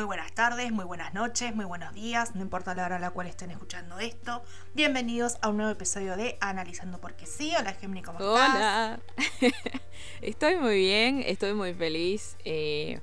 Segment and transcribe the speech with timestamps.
[0.00, 3.10] muy buenas tardes, muy buenas noches, muy buenos días, no importa la hora a la
[3.10, 4.42] cual estén escuchando esto.
[4.72, 7.52] Bienvenidos a un nuevo episodio de Analizando porque sí.
[7.58, 8.54] Hola Gemini, ¿cómo estás?
[8.54, 9.00] Hola.
[10.22, 13.00] estoy muy bien, estoy muy feliz eh,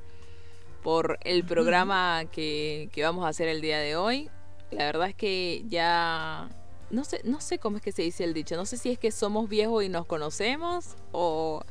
[0.81, 4.32] por el programa que, que vamos a hacer el día de hoy.
[4.71, 6.50] La verdad es que ya
[6.89, 8.98] no sé, no sé cómo es que se dice el dicho, no sé si es
[8.98, 11.64] que somos viejos y nos conocemos o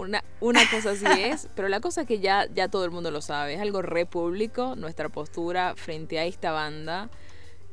[0.00, 3.10] una, una cosa así es, pero la cosa es que ya, ya todo el mundo
[3.10, 7.10] lo sabe, es algo re público nuestra postura frente a esta banda.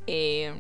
[0.08, 0.54] Eh,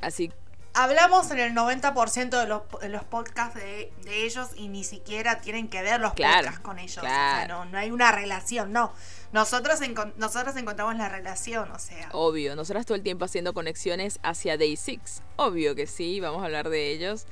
[0.00, 0.30] así
[0.78, 5.68] Hablamos en el 90% de los, de los podcasts de, ellos y ni siquiera tienen
[5.68, 6.98] que ver los podcasts con ellos.
[6.98, 8.92] O sea, no, no hay una relación, no.
[9.32, 9.80] Nosotros,
[10.18, 12.10] nosotros encontramos la relación, o sea.
[12.12, 15.22] Obvio, nosotras todo el tiempo haciendo conexiones hacia Day Six.
[15.36, 17.24] Obvio que sí, vamos a hablar de ellos.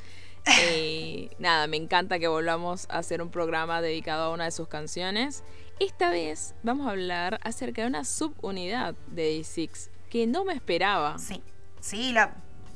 [0.47, 4.69] Eh, nada, me encanta que volvamos a hacer un programa dedicado a una de sus
[4.69, 5.43] canciones.
[5.81, 10.55] Esta vez vamos a hablar acerca de una subunidad de Day Six que no me
[10.55, 11.19] esperaba.
[11.19, 11.43] Sí,
[11.81, 12.35] sí, la.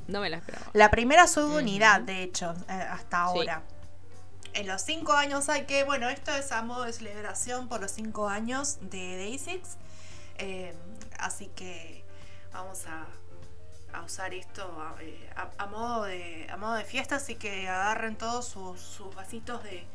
[0.09, 0.67] No me la esperaba.
[0.73, 3.63] La primera subunidad, de hecho, eh, hasta ahora.
[4.55, 7.93] En los cinco años hay que, bueno, esto es a modo de celebración por los
[7.93, 9.77] cinco años de Day Six.
[10.39, 10.75] Eh,
[11.19, 12.05] así que
[12.53, 13.07] vamos a
[13.93, 14.63] a usar esto
[15.01, 19.87] eh, a, modo de, a modo de fiesta, así que agarren todos sus, vasitos de,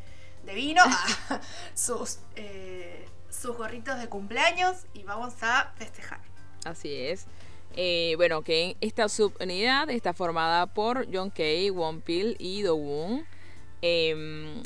[0.54, 0.84] vino,
[1.74, 6.22] sus, eh, sus gorritos de cumpleaños y vamos a festejar.
[6.66, 7.26] Así es.
[7.76, 13.26] Eh, bueno, que esta subunidad está formada por John Kay, Won Pil y Do Woon.
[13.82, 14.62] Em,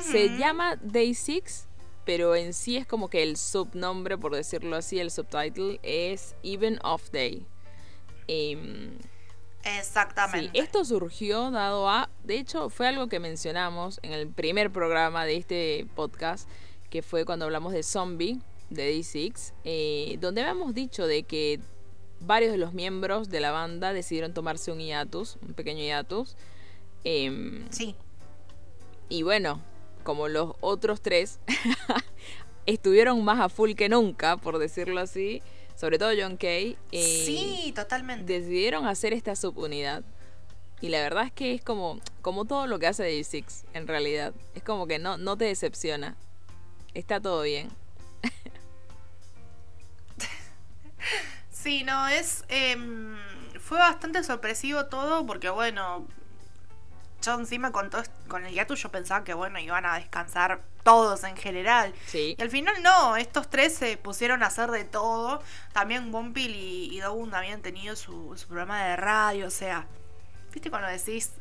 [0.00, 1.66] se llama Day Six,
[2.04, 6.78] pero en sí es como que el subnombre, por decirlo así, el subtitle es Even
[6.84, 7.46] of Day.
[8.28, 8.98] Em,
[9.66, 10.50] Exactamente.
[10.52, 15.24] Sí, esto surgió dado a, de hecho fue algo que mencionamos en el primer programa
[15.24, 16.48] de este podcast,
[16.88, 21.60] que fue cuando hablamos de Zombie, de D6, eh, donde habíamos dicho de que
[22.20, 26.36] varios de los miembros de la banda decidieron tomarse un hiatus, un pequeño hiatus.
[27.02, 27.96] Em, sí.
[29.08, 29.60] Y bueno,
[30.04, 31.40] como los otros tres
[32.66, 35.42] estuvieron más a full que nunca, por decirlo así,
[35.76, 38.32] sobre todo John Kay, eh, sí, totalmente.
[38.32, 40.02] decidieron hacer esta subunidad.
[40.80, 43.86] Y la verdad es que es como, como todo lo que hace Day Six, en
[43.86, 44.34] realidad.
[44.54, 46.16] Es como que no, no te decepciona.
[46.94, 47.68] Está todo bien.
[51.50, 52.44] sí, no, es.
[52.48, 53.16] Em,
[53.60, 56.06] fue bastante sorpresivo todo porque, bueno,
[57.26, 61.24] yo encima con, todo, con el gato yo pensaba que bueno, iban a descansar todos
[61.24, 61.92] en general.
[62.06, 62.36] Sí.
[62.38, 65.42] Y al final no, estos tres se pusieron a hacer de todo.
[65.72, 69.86] También Bumpil y, y habían tenido su, programa de radio, o sea,
[70.52, 71.32] ¿viste cuando decís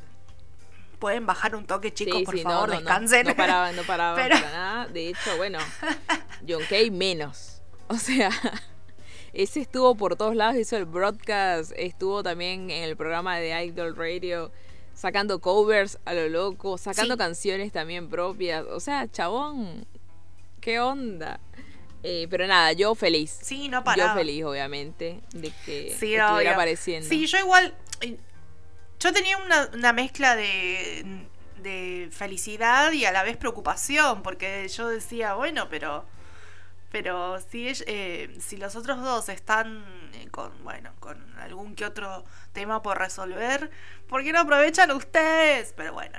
[1.00, 3.28] pueden bajar un toque, chicos, por favor, descansen.
[3.28, 4.88] No, paraban, no paraban para nada.
[4.88, 5.60] De hecho, bueno,
[6.48, 7.62] John Kay menos.
[7.88, 8.32] O sea,
[9.34, 13.96] ese estuvo por todos lados, hizo el broadcast, estuvo también en el programa de Idol
[13.96, 14.52] Radio
[14.96, 18.66] sacando covers a lo loco, sacando canciones también propias.
[18.66, 19.86] O sea, chabón,
[20.62, 21.40] ¿qué onda?
[22.02, 23.38] Eh, pero nada, yo feliz.
[23.42, 24.14] Sí, no paraba.
[24.14, 27.08] Yo feliz, obviamente, de que estuviera apareciendo.
[27.08, 27.76] Sí, yo igual.
[28.02, 28.18] Eh,
[29.00, 31.28] yo tenía una, mezcla de,
[31.62, 36.06] de felicidad y a la vez preocupación, porque yo decía, bueno, pero
[36.92, 42.24] pero si, eh, si los otros dos están eh, con, bueno, con algún que otro
[42.54, 43.70] tema por resolver,
[44.08, 45.74] ¿por qué no aprovechan ustedes?
[45.76, 46.18] Pero bueno,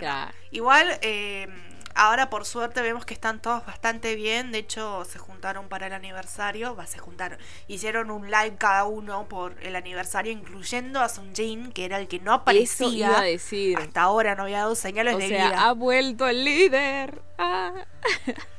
[0.50, 1.48] igual eh,
[1.94, 5.92] ahora por suerte vemos que están todos bastante bien, de hecho se juntaron para el
[5.92, 7.38] aniversario, va, se juntaron,
[7.68, 12.06] hicieron un live cada uno por el aniversario, incluyendo a Sun Jin, que era el
[12.06, 13.20] que no aparecía.
[13.20, 13.78] decir.
[13.78, 15.66] Hasta ahora no había dado señales o de sea, vida.
[15.66, 17.22] Ha vuelto el líder.
[17.38, 17.72] Ah.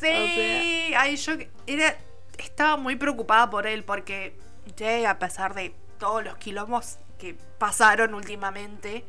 [0.00, 1.32] Sí, ay, yo
[1.66, 1.96] era,
[2.38, 4.34] estaba muy preocupada por él porque
[5.06, 9.04] a pesar de todos los quilombos que pasaron últimamente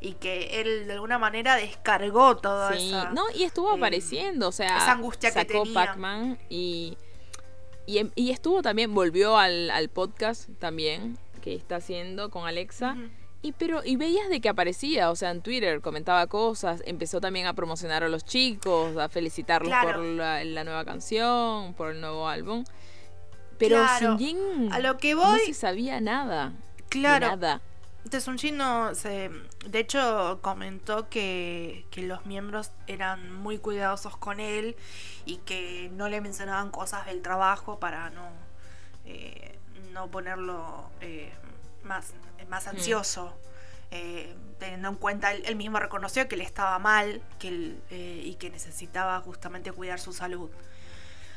[0.00, 4.52] y que él de alguna manera descargó todo sí, no y estuvo eh, apareciendo o
[4.52, 5.72] sea esa angustia que tenía.
[5.72, 6.98] Pac-Man y,
[7.86, 12.96] y, estuvo también volvió al, al podcast también que está haciendo con Alexa
[13.44, 17.46] y pero y veías de que aparecía, o sea, en Twitter comentaba cosas, empezó también
[17.46, 22.64] a promocionar a los chicos, a felicitarlos por la, nueva canción, por el nuevo álbum.
[23.58, 24.16] Pero claro.
[24.72, 26.54] a lo que voy, no se sabía nada.
[26.88, 27.26] Claro.
[27.26, 27.60] De nada.
[28.18, 29.30] Sun no se,
[29.66, 34.74] de hecho comentó que, los miembros eran muy cuidadosos con él
[35.26, 38.26] y que no le mencionaban cosas del trabajo para no,
[39.04, 39.58] eh,
[39.92, 41.30] no ponerlo eh,
[41.82, 42.14] más
[42.48, 43.38] más ansioso.
[43.90, 48.50] Eh, teniendo en cuenta, él, mismo reconoció que le estaba mal que eh, y que
[48.50, 50.50] necesitaba justamente cuidar su salud.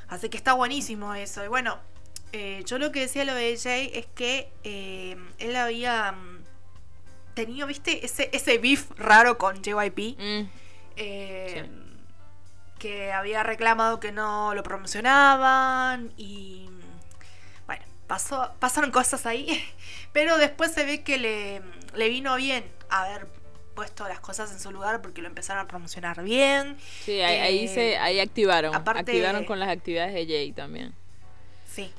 [0.08, 1.44] Así que está buenísimo eso.
[1.44, 1.80] Y bueno,
[2.34, 6.44] eh, yo lo que decía lo de Jay es que eh, él había mm,
[7.34, 10.18] tenido, viste, ese, ese beef raro con JYP.
[10.20, 10.50] Mm,
[10.98, 11.70] eh,
[12.80, 16.70] Que había reclamado que no lo promocionaban y.
[18.08, 19.64] Pasó, pasaron cosas ahí.
[20.14, 21.62] Pero después se ve que le,
[21.96, 23.28] le vino bien haber
[23.76, 26.78] puesto las cosas en su lugar porque lo empezaron a promocionar bien.
[27.04, 28.74] Sí, ahí, ahí Eh, se, ahí activaron.
[28.74, 30.94] aparte- Activaron con las actividades de Jay también.
[31.72, 31.92] Sí.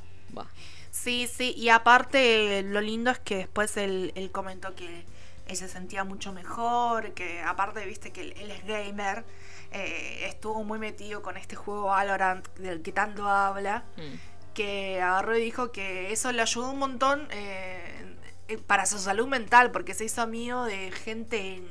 [0.91, 5.05] Sí, sí, y aparte lo lindo es que después él, él comentó que
[5.47, 9.25] él se sentía mucho mejor, que aparte, viste que él, él es gamer,
[9.71, 14.38] eh, estuvo muy metido con este juego Valorant del que tanto habla, Mm.
[14.59, 19.71] Que agarró y dijo que eso le ayudó un montón eh, para su salud mental,
[19.71, 21.63] porque se hizo amigo de gente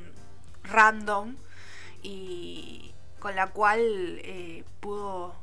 [0.63, 1.35] random
[2.01, 3.81] y con la cual
[4.23, 5.35] eh, pudo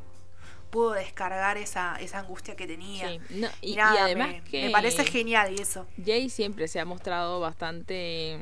[0.71, 3.11] pudo descargar esa, esa angustia que tenía.
[3.11, 5.87] Sí, no, y, además me, que me parece genial y eso.
[6.03, 8.39] Jay siempre se ha mostrado bastante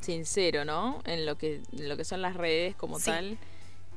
[0.00, 1.02] sincero, ¿no?
[1.04, 3.10] En lo que, en lo que son las redes como Sí.
[3.10, 3.38] tal.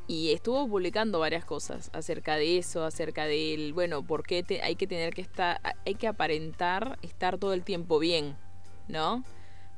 [0.08, 4.76] Y estuvo publicando varias cosas acerca de eso, acerca del, bueno, por qué te- hay
[4.76, 8.36] que tener que estar, hay que aparentar estar todo el tiempo bien,
[8.88, 9.24] ¿no?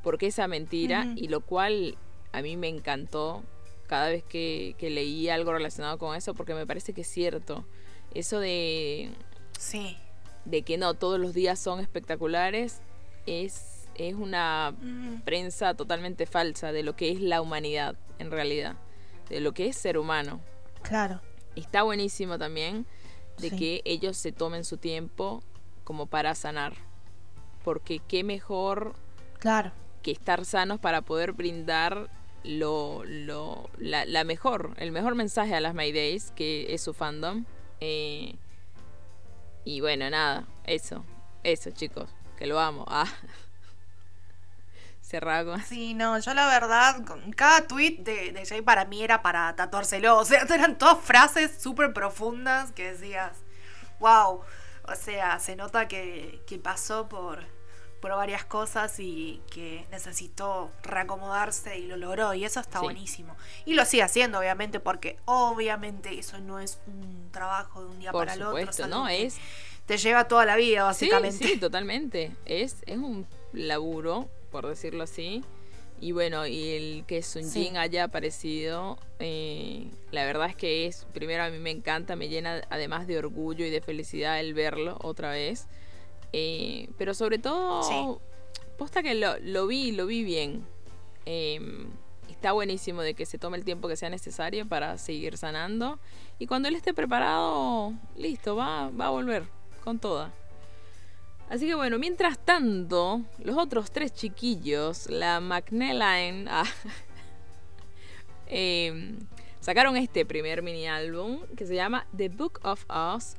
[0.04, 1.98] Porque esa mentira, y lo cual
[2.34, 3.44] a mí me encantó
[3.88, 7.66] cada vez que, que leí algo relacionado con eso, porque me parece que es cierto.
[8.14, 9.12] Eso de,
[9.58, 9.96] Sí.
[10.44, 12.82] de que no, todos los días son espectaculares,
[13.26, 14.76] es, es una
[15.24, 18.76] prensa totalmente falsa de lo que es la humanidad, en realidad,
[19.30, 20.42] de lo que es ser humano.
[20.84, 21.22] claro.
[21.56, 22.86] Está buenísimo también
[23.40, 23.58] de Sí.
[23.58, 25.42] que ellos se tomen su tiempo
[25.84, 26.74] como para sanar,
[27.64, 28.94] porque qué mejor
[29.40, 29.72] Claro.
[30.04, 32.12] que estar sanos para poder brindar
[32.44, 37.46] lo, lo, la, la mejor, el mejor mensaje a las Maydays, que es su fandom.
[37.80, 38.36] Eh,
[39.66, 41.04] y bueno, nada, eso,
[41.44, 42.86] eso chicos, que lo amo.
[42.88, 43.08] Ah.
[45.08, 45.62] Cerrado con...
[45.66, 49.56] Sí, no, yo la verdad, con cada tweet de, de Jay para mí era para
[49.56, 50.18] tatuárselo.
[50.18, 53.32] O sea, eran todas frases súper profundas que decías,
[54.00, 54.42] wow.
[54.90, 57.40] O sea, se nota que, que pasó por,
[58.02, 62.34] por varias cosas y que necesitó reacomodarse y lo logró.
[62.34, 62.86] Y eso está Sí.
[62.86, 63.36] buenísimo.
[63.66, 68.12] Y lo sigue haciendo, obviamente, porque obviamente eso no es un trabajo de un día
[68.12, 68.88] Por para el otro.
[68.88, 69.08] ¿no?
[69.10, 69.38] Es
[69.86, 71.46] Te lleva toda la vida, Sí, básicamente.
[71.48, 72.36] sí, totalmente.
[72.46, 75.44] Es, es un laburo, por decirlo así.
[76.00, 77.64] Y bueno, y el que Sun Sí.
[77.66, 82.30] Jin haya aparecido, eh, la verdad es que es, primero a mí me encanta, me
[82.30, 85.66] llena además de orgullo y de felicidad el verlo otra vez.
[86.34, 87.96] Eh, pero sobre todo, Sí.
[88.78, 90.64] posta que lo, lo vi, lo vi bien.
[91.26, 91.60] Eh,
[92.30, 95.98] está buenísimo de que se tome el tiempo que sea necesario para seguir sanando.
[96.38, 99.44] Y cuando él esté preparado, listo, va, va a volver
[99.84, 100.32] con toda.
[101.50, 106.66] Así que bueno, mientras tanto, los otros tres chiquillos, la McNeline, ah,
[108.48, 109.18] em,
[109.62, 113.36] sacaron este primer mini álbum que se llama The Book of Us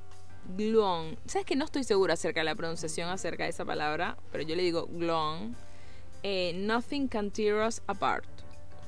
[0.56, 1.18] Glon.
[1.26, 4.16] ¿Sabes que no estoy segura acerca de la pronunciación acerca de esa palabra?
[4.32, 5.54] Pero yo le digo Glon.
[6.22, 8.26] Eh, Nothing Can Tear Us Apart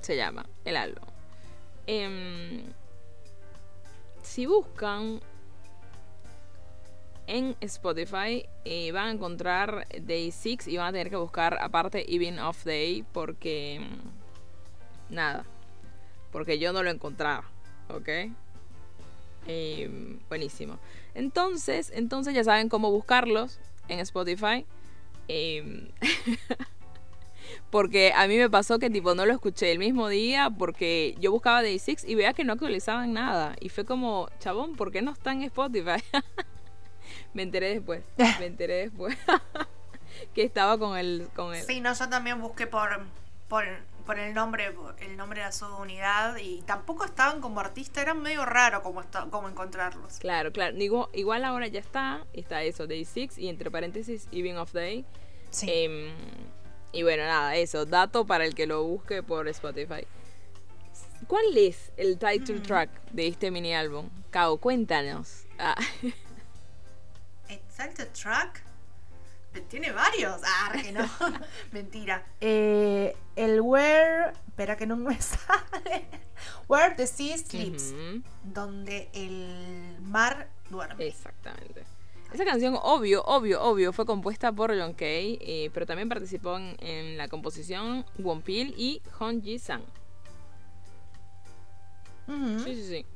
[0.00, 1.05] se llama el álbum.
[1.87, 2.62] Em,
[4.23, 5.21] si buscan
[7.30, 12.12] en Spotify eh, van a encontrar Day 6 y van a tener que buscar aparte
[12.12, 15.44] Even of Day porque mm, nada,
[16.32, 17.44] porque yo no lo encontraba,
[17.88, 18.08] ¿ok?
[19.46, 20.80] Eh, buenísimo.
[21.14, 24.66] Entonces, entonces ya saben cómo buscarlos en Spotify.
[25.28, 25.88] Eh,
[27.70, 31.30] porque a mí me pasó que tipo no lo escuché el mismo día porque yo
[31.30, 33.54] buscaba Day 6 y veía que no actualizaban nada.
[33.60, 36.02] Y fue como, chabón, ¿por qué no está en Spotify?
[37.34, 38.02] me enteré después.
[38.40, 39.16] Me enteré después.
[40.34, 41.28] que estaba con el.
[41.34, 41.54] Con.
[41.56, 42.88] Sí, no, yo también busqué por,
[43.49, 43.64] por,
[44.06, 48.14] por el nombre, por el nombre de su unidad y tampoco estaban como artista, era
[48.14, 50.18] medio raro como, como encontrarlos.
[50.18, 50.76] Claro, claro.
[51.12, 52.25] Igual ahora ya está.
[52.32, 55.04] Está eso, Day 6 y entre paréntesis, Even of Day.
[55.50, 55.66] Sí.
[55.70, 56.12] Em,
[56.92, 57.87] y bueno, nada, eso.
[57.87, 60.06] Dato para el que lo busque por Spotify.
[61.26, 62.62] ¿Cuál es el title Mm.
[62.62, 64.08] track de este mini álbum?
[64.30, 65.44] Cao, cuéntanos.
[65.58, 65.76] Ah,
[67.80, 68.62] Exacto track.
[69.68, 70.40] Tiene varios.
[70.44, 71.08] Ah, que no.
[71.72, 72.25] Mentira.
[72.40, 74.32] Eh, el Where.
[74.46, 76.06] Espera que no me sale.
[76.68, 77.94] Where the Sea Sleeps.
[78.44, 81.06] Donde el mar duerme.
[81.06, 81.84] Exactamente.
[82.32, 86.76] Esa canción, obvio, obvio, obvio, fue compuesta por John Kay, eh, pero también participó en,
[86.78, 89.82] en la composición Wonpil y Hong Ji Sang.
[92.28, 92.60] Ujú.
[92.60, 93.06] Sí, sí, sí.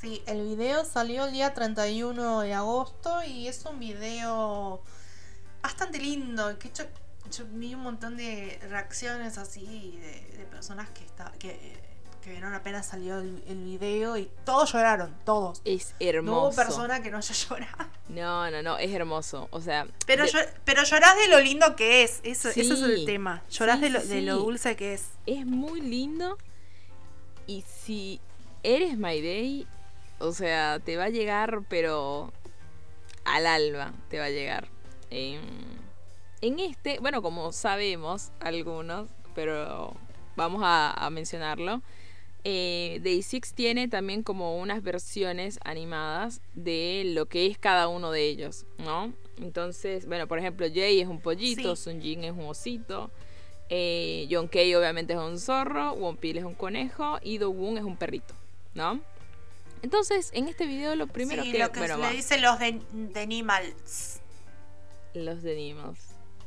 [0.00, 4.80] Sí, el video salió el día 31 de agosto y es un video
[5.62, 6.58] bastante lindo.
[6.58, 6.84] Que yo,
[7.30, 11.78] yo vi un montón de reacciones así de, de personas que, está, que,
[12.22, 15.60] que vieron apenas salió el, el video y todos lloraron, todos.
[15.66, 16.40] Es No hermoso.
[16.48, 17.90] hubo persona que no haya llorado.
[18.08, 19.48] No, no, no, es hermoso.
[19.50, 22.20] O sea, Pero, de- llo- pero llorás de lo lindo que es.
[22.22, 23.04] Eso, eso es el Sí.
[23.04, 23.42] tema.
[23.50, 24.42] Llorás Sí, de, lo, sí, de lo sí.
[24.44, 25.04] dulce que es.
[25.26, 26.38] es muy lindo.
[27.46, 28.18] Y si
[28.62, 29.66] eres My Day,
[30.20, 32.32] o sea, te va a llegar, pero
[33.24, 34.68] al alma te va a llegar.
[35.10, 35.40] En,
[36.40, 39.94] en este, bueno, como sabemos algunos, pero
[40.36, 41.82] vamos a, a mencionarlo.
[42.44, 48.12] Eh, Day Six tiene también como unas versiones animadas de lo que es cada uno
[48.12, 49.12] de ellos, ¿no?
[49.38, 51.82] Entonces, bueno, por ejemplo, Jay es un pollito, Sí.
[51.82, 53.10] Sun Jin es un osito,
[53.68, 57.84] eh, John Kay obviamente es un zorro, Wonpil es un conejo y Do Woon es
[57.84, 58.34] un perrito,
[58.74, 59.00] ¿no?
[59.82, 62.58] Entonces, en este video lo primero sí, que, lo que bueno, le va, dicen los
[62.58, 64.20] de, de Animals.
[65.14, 65.74] los de.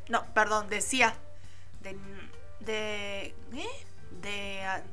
[0.09, 1.15] No, perdón, decía.
[1.81, 1.97] De.
[2.59, 3.33] De.
[3.53, 3.85] ¿Eh?
[4.21, 4.61] De.
[4.63, 4.83] ah,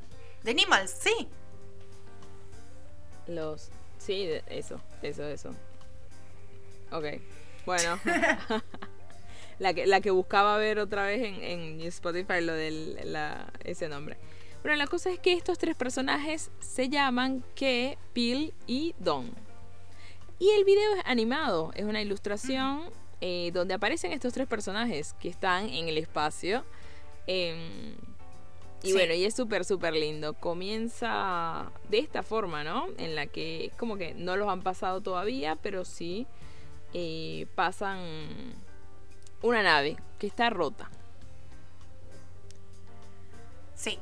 [0.43, 1.27] De Animals, sí.
[3.27, 3.69] Los.
[3.99, 5.55] Sí, de- eso, eso, eso.
[6.91, 7.05] Ok.
[7.65, 7.99] Bueno.
[9.59, 12.97] la, que, la que buscaba ver otra vez en, en Spotify lo de
[13.63, 14.17] ese nombre.
[14.63, 19.31] Bueno, la cosa es que estos tres personajes se llaman Ke, Pil y Don.
[20.37, 22.83] Y el video es animado, es una ilustración
[23.21, 26.63] eh, donde aparecen estos tres personajes que están en el espacio.
[27.27, 27.93] Em,
[28.83, 28.93] y Sí.
[28.93, 30.33] bueno, y es súper, súper lindo.
[30.33, 32.87] Comienza de esta forma, ¿no?
[32.97, 36.25] En la que es como que no los han pasado todavía, pero sí
[36.93, 37.99] eh, pasan
[39.41, 40.89] una nave que está rota.
[43.75, 43.99] Sí.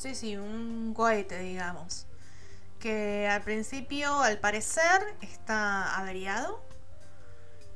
[0.00, 2.06] Sí, sí, un cohete, digamos.
[2.78, 6.64] Que al principio, al parecer, está averiado.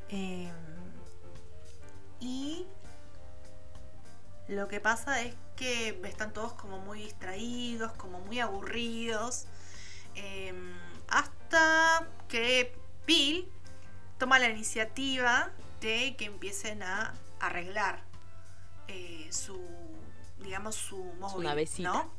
[0.08, 0.50] Eh,
[2.20, 2.66] y
[4.48, 9.44] lo que pasa es que están todos como muy distraídos, como muy aburridos.
[10.14, 10.54] eh,
[11.08, 12.74] hasta que
[13.06, 13.50] Bill
[14.18, 15.50] toma la iniciativa
[15.82, 18.02] de que empiecen a arreglar
[18.88, 19.60] eh, su,
[20.44, 21.92] digamos, su móvil, navecita.
[21.92, 22.10] ¿no?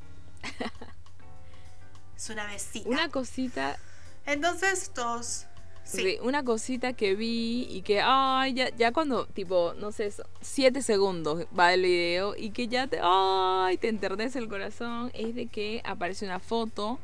[2.18, 2.90] su navecita.
[2.90, 3.78] Una cosita,
[4.26, 5.46] Entonces todos...
[5.86, 10.82] Sí, una cosita que vi y que, ay, ya, ya cuando, tipo, no sé, siete
[10.82, 15.46] segundos va el video y que ya te, ay, te enternece el corazón, es de
[15.46, 16.98] que aparece una foto.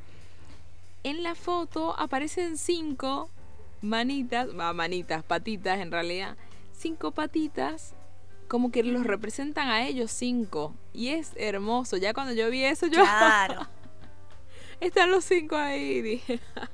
[1.04, 3.30] En la foto aparecen cinco
[3.82, 6.36] manitas, va, manitas, patitas en realidad,
[6.74, 7.94] cinco patitas,
[8.52, 10.76] como que los representan a ellos cinco.
[10.92, 11.96] Y es hermoso.
[11.96, 13.66] Ya cuando yo vi eso, yo, claro.
[14.82, 16.42] están los cinco ahí, dije.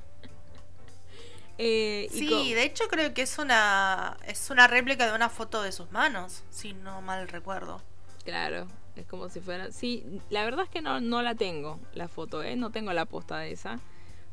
[1.60, 5.72] Eh, Sí, de hecho creo que es una es una réplica de una foto de
[5.72, 7.82] sus manos, si no mal recuerdo.
[8.24, 9.72] Claro, es como si fuera...
[9.72, 12.54] Sí, la verdad es que no, no la tengo, la foto, ¿eh?
[12.54, 13.80] No tengo la posta de esa.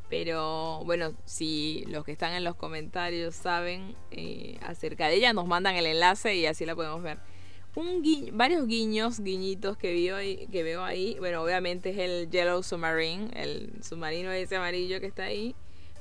[0.07, 5.47] Pero bueno, si los que están en los comentarios saben eh, acerca de ella, nos
[5.47, 7.17] mandan el enlace y así la podemos ver.
[7.75, 8.01] Un
[8.31, 11.17] varios guiños, guiñitos que, veo ahí, que veo ahí.
[11.19, 15.55] Bueno, obviamente es el Yellow Submarine, el submarino ese amarillo que está ahí.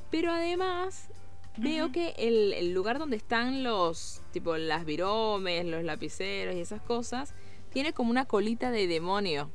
[0.08, 1.08] Pero además
[1.56, 6.80] veo que el, el lugar donde están los, tipo las viromes, los lapiceros y esas
[6.80, 7.34] cosas,
[7.72, 9.50] tiene como una colita de demonio.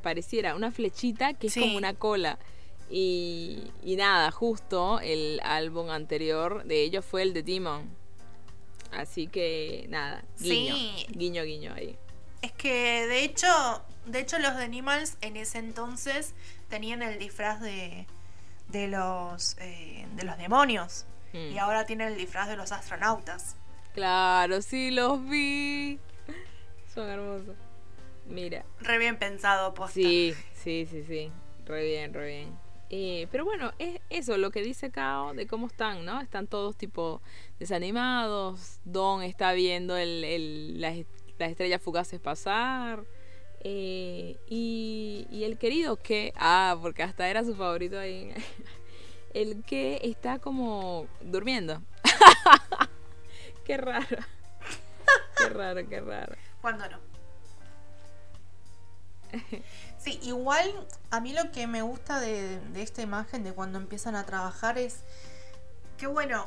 [0.00, 2.38] Pareciera una flechita que es como una cola.
[2.88, 7.97] Y, y nada, justo el álbum anterior de ellos fue el de Demon.
[8.92, 11.06] Así que nada, guiño, Sí.
[11.10, 11.96] guiño, guiño ahí.
[12.42, 13.48] Es que de hecho,
[14.06, 16.34] de hecho los de Animals en ese entonces
[16.68, 18.06] tenían el disfraz de
[18.68, 21.52] de los eh, de los demonios Mm.
[21.52, 23.56] y ahora tienen el disfraz de los astronautas.
[23.94, 25.98] Claro, sí los vi.
[26.94, 27.56] Son hermosos.
[28.26, 28.64] Mira.
[28.80, 29.94] Re bien pensado, posta.
[29.94, 31.32] Sí, sí, sí, sí.
[31.66, 32.58] Re bien, re bien.
[32.90, 36.20] Eh, pero bueno, es eso lo que dice Kao de cómo están, ¿no?
[36.20, 37.20] Están todos tipo
[37.58, 38.80] desanimados.
[38.84, 40.96] Don está viendo el, el- las,
[41.38, 43.04] las estrellas fugaces pasar.
[43.60, 48.32] Eh, y, y el querido que, ah, porque hasta era su favorito ahí.
[49.34, 51.82] El que está como durmiendo.
[53.64, 54.16] qué raro.
[55.36, 56.34] Qué raro, qué raro.
[56.62, 56.98] ¿Cuándo no?
[60.08, 60.72] Sí, igual
[61.10, 64.78] a mí lo que me gusta de, de esta imagen de cuando empiezan a trabajar
[64.78, 65.00] es
[65.98, 66.46] que bueno,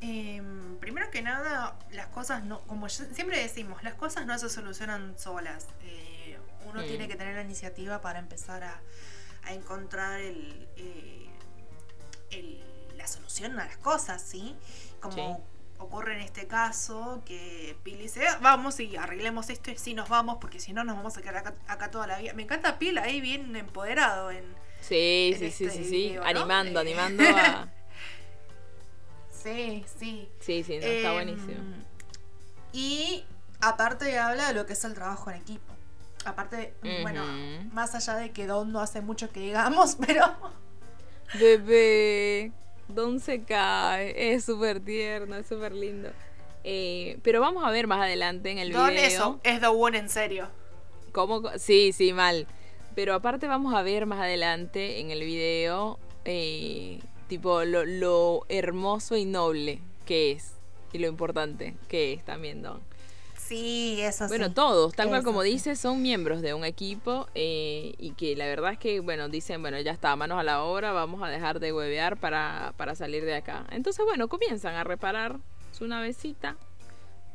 [0.00, 5.18] em, primero que nada, las cosas no, como siempre decimos, las cosas no se solucionan
[5.18, 5.66] solas.
[5.82, 6.86] Eh, uno Mm.
[6.86, 8.80] tiene que tener la iniciativa para empezar a,
[9.42, 11.28] a encontrar el, eh,
[12.96, 14.56] la solución a las cosas, ¿sí?
[15.00, 15.44] Como
[15.78, 20.08] ocurre en este caso, que Pil dice, ah, vamos y arreglemos esto y sí nos
[20.08, 22.32] vamos, porque si no nos vamos a quedar acá, toda la vida.
[22.34, 24.44] Me encanta Pil ahí bien empoderado en...
[24.80, 27.68] Sí, sí, sí, sí, sí, animando, animando a...
[29.30, 30.28] sí, sí.
[30.40, 31.64] Sí, sí, está em, buenísimo.
[32.72, 33.24] Y
[33.60, 35.72] aparte habla de lo que es el trabajo en equipo.
[36.24, 37.24] Aparte, bueno,
[37.72, 40.54] más allá de que Don no hace mucho que digamos, pero...
[41.38, 42.52] Bebé,
[42.94, 46.10] Don se cae, es súper tierno, es súper lindo.
[46.62, 49.04] Eh, pero vamos a ver más adelante en el Don video.
[49.04, 50.48] Eso es The One en serio.
[51.12, 51.42] ¿Cómo?
[51.58, 52.46] Sí, sí, mal.
[52.94, 59.16] Pero aparte vamos a ver más adelante en el video, eh, tipo, lo, lo hermoso
[59.16, 60.54] y noble que es.
[60.92, 62.80] Y lo importante que es también Don.
[63.46, 68.12] Sí, eso bueno, todos, tal cual como dices, son miembros de un equipo eh, y
[68.12, 71.22] que la verdad es que, bueno, dicen, bueno, ya está, manos a la obra, vamos
[71.22, 73.66] a dejar de huevear para, para salir de acá.
[73.70, 75.40] Entonces, bueno, comienzan a reparar
[75.72, 76.56] su navecita.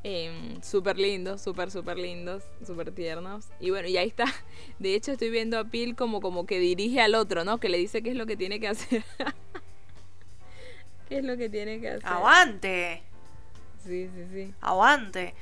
[0.04, 3.46] Eh, súper lindos, súper, súper lindos, súper tiernos.
[3.60, 4.26] Y bueno, y ahí está.
[4.80, 7.60] De hecho, estoy viendo a Pil como, como que dirige al otro, ¿no?
[7.60, 9.04] Que le dice qué es lo que tiene que hacer.
[11.08, 12.06] ¿Qué es lo que tiene que hacer?
[12.06, 13.04] ¡Aguante!
[13.86, 14.54] Sí, sí, sí.
[14.62, 15.36] ¡Aguante!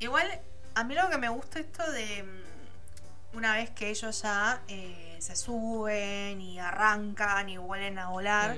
[0.00, 0.40] Igual,
[0.74, 5.16] a mí lo que me gusta esto de mm, una vez que ellos ya eh,
[5.20, 8.56] se suben y arrancan y vuelven a volar,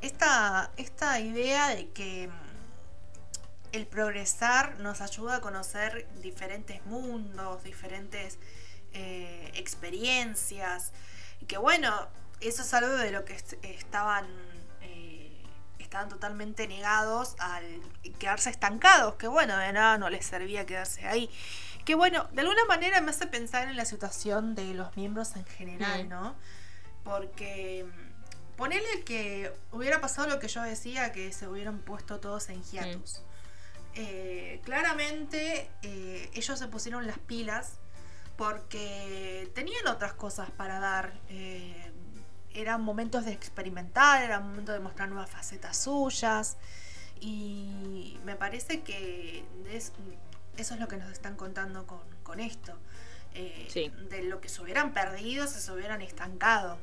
[0.00, 2.48] esta, esta idea de que mm,
[3.72, 8.38] el progresar nos ayuda a conocer diferentes mundos, diferentes
[8.94, 10.92] eh, experiencias,
[11.40, 12.08] y que bueno,
[12.40, 14.26] eso es algo de lo que estaban
[15.88, 17.64] estaban totalmente negados al
[18.18, 21.30] quedarse estancados, que bueno, de nada no les servía quedarse ahí.
[21.86, 25.46] Que bueno, de alguna manera me hace pensar en la situación de los miembros en
[25.46, 26.08] general, mm.
[26.10, 26.36] ¿no?
[27.04, 32.50] Porque mm, ponele que hubiera pasado lo que yo decía, que se hubieran puesto todos
[32.50, 33.20] en hiatus.
[33.20, 33.94] Mm.
[33.94, 37.78] Eh, claramente eh, ellos se pusieron las pilas
[38.36, 41.18] porque tenían otras cosas para dar.
[41.30, 41.92] Eh,
[42.54, 46.56] eran momentos de experimentar, eran momentos de mostrar nuevas facetas suyas.
[47.20, 49.44] Y me parece que
[50.56, 51.86] eso es lo que nos están contando
[52.22, 52.74] con, esto.
[53.34, 56.78] Eh, de lo que se hubieran perdido, se hubieran estancado.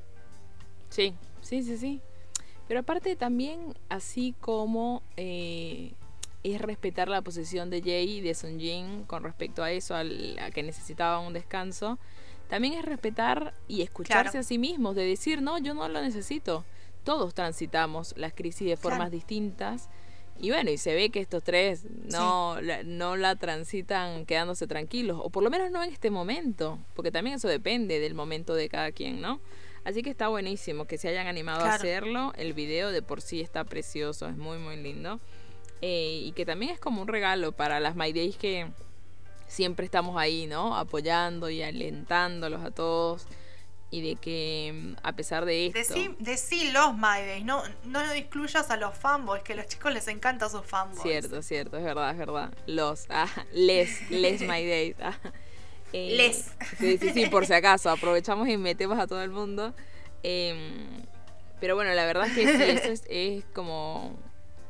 [0.89, 2.01] Sí, sí, sí, sí.
[2.67, 5.93] Pero aparte también, así como eh,
[6.43, 10.03] es respetar la posición de Jay y de Jin con respecto a eso, a
[10.51, 11.99] que necesitaban un descanso,
[12.49, 16.63] también es respetar y escucharse a sí mismos, de decir, no, yo no lo necesito.
[17.03, 19.89] Todos transitamos las crisis de formas distintas.
[20.39, 25.19] Y bueno, y se ve que estos tres no, la, no la transitan quedándose tranquilos,
[25.23, 28.67] o por lo menos no en este momento, porque también eso depende del momento de
[28.67, 29.39] cada quien, ¿no?
[29.85, 32.33] Así que está buenísimo que se hayan animado a hacerlo.
[32.35, 35.19] El video de por sí está precioso, es muy, muy lindo.
[35.81, 38.67] Eh, y que también es como un regalo para las My Days que,
[39.47, 40.77] siempre estamos ahí, ¿no?
[40.77, 43.27] Apoyando y alentándolos a todos.
[43.91, 45.95] Y de que mm, a pesar de esto...
[46.19, 50.49] Decí, los My no, no excluyas a los fanboys, que a los chicos les encantan
[50.49, 51.01] sus fanboys.
[51.01, 52.53] Cierto, cierto, es verdad, es verdad.
[52.65, 54.95] Los, ah, les, les My Days.
[55.01, 55.17] Ah.
[55.93, 56.51] Eh, les.
[56.77, 59.73] Sí, sí, sí, por si acaso, aprovechamos y metemos a todo el mundo.
[60.23, 61.03] Em,
[61.61, 64.17] pero bueno, la verdad es que sí, eso es, es como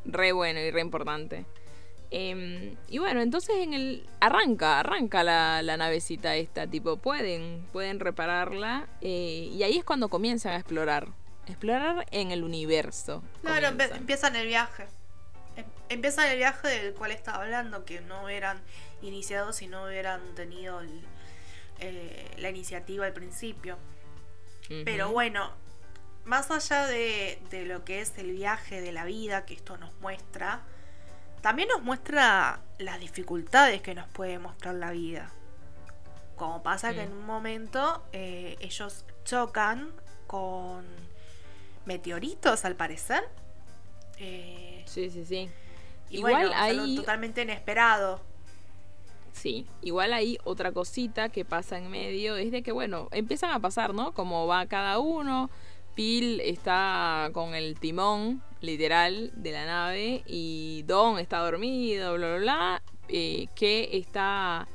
[0.04, 1.46] re bueno y re importante.
[2.18, 8.88] Em, y bueno, entonces en el arranca, arranca la, navecita esta, tipo, pueden, pueden repararla
[9.02, 11.10] eh, y ahí es cuando comienzan a explorar,
[11.46, 13.22] explorar en el universo.
[13.42, 14.88] Claro, empiezan el viaje.
[15.58, 18.62] Em, empiezan el viaje del cual estaba hablando, que no eran
[19.02, 20.82] iniciados y no hubieran tenido
[21.82, 23.78] eh, la iniciativa al principio.
[24.86, 25.52] Pero bueno,
[26.24, 29.94] más allá de, de lo que es el viaje de la vida que esto nos
[30.00, 30.64] muestra,
[31.46, 35.32] también nos muestra las dificultades que nos puede mostrar la vida.
[36.36, 39.92] Como pasa que en un momento eh, ellos chocan
[40.26, 40.84] con
[41.86, 43.30] meteoritos, al parecer.
[44.18, 45.48] Eh, sí, sí, sí.
[46.10, 48.22] Igual hay totalmente inesperado.
[49.32, 53.60] Sí, igual hay otra cosita que pasa en medio, es de que, bueno, empiezan a
[53.60, 54.14] pasar, ¿no?
[54.14, 55.52] Como va cada uno,
[55.96, 62.38] Pil está con el timón, literal, de la nave y Don está dormido, bla, bla,
[62.38, 64.68] bla, eh, que está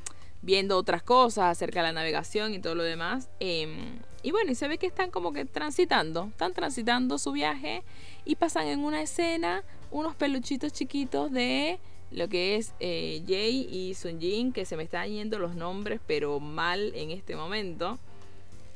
[0.42, 3.28] viendo otras cosas acerca de la navegación y todo lo demás.
[3.38, 7.83] Em, y bueno, y se ve que están como que transitando, están transitando su viaje
[8.24, 11.78] y pasan en una escena unos peluchitos chiquitos de
[12.11, 16.40] lo que es eh, Jay y Sunjin, que se me están yendo los nombres, pero
[16.40, 17.98] mal en este momento.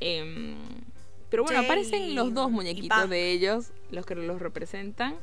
[0.00, 0.54] Eh,
[1.34, 5.16] Pero bueno, aparecen los dos muñequitos de ellos, los que los representan,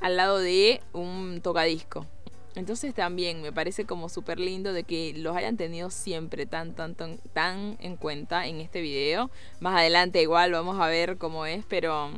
[0.00, 2.06] al lado de un tocadisco.
[2.54, 6.94] Entonces también me parece como súper lindo de que los hayan tenido siempre tan, tan,
[6.94, 9.28] tan, tan en cuenta en este video.
[9.58, 12.12] Más adelante igual vamos a ver cómo es, pero,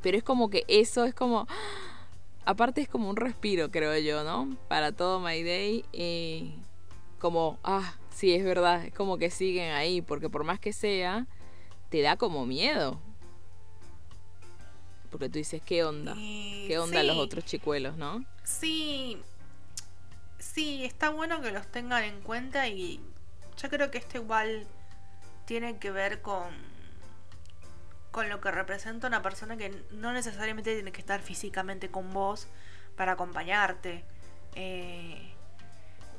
[0.00, 1.46] pero es como que eso es como...
[2.46, 4.56] Aparte es como un respiro, creo yo, ¿no?
[4.66, 5.84] Para todo My Day.
[5.92, 6.54] eh,
[7.18, 11.26] como, ah, sí, es verdad, es como que siguen ahí, porque por más que sea,
[11.90, 12.98] te da como miedo.
[15.10, 16.14] Porque tú dices, ¿qué onda?
[16.14, 18.24] ¿Qué onda los otros chicuelos, no?
[18.44, 19.20] Sí,
[20.38, 23.00] sí, está bueno que los tengan en cuenta y
[23.60, 24.66] yo creo que esto igual
[25.44, 26.70] tiene que ver con
[28.10, 32.48] con lo que representa una persona que no necesariamente tiene que estar físicamente con vos
[32.96, 34.04] para acompañarte.
[34.56, 35.32] Eh,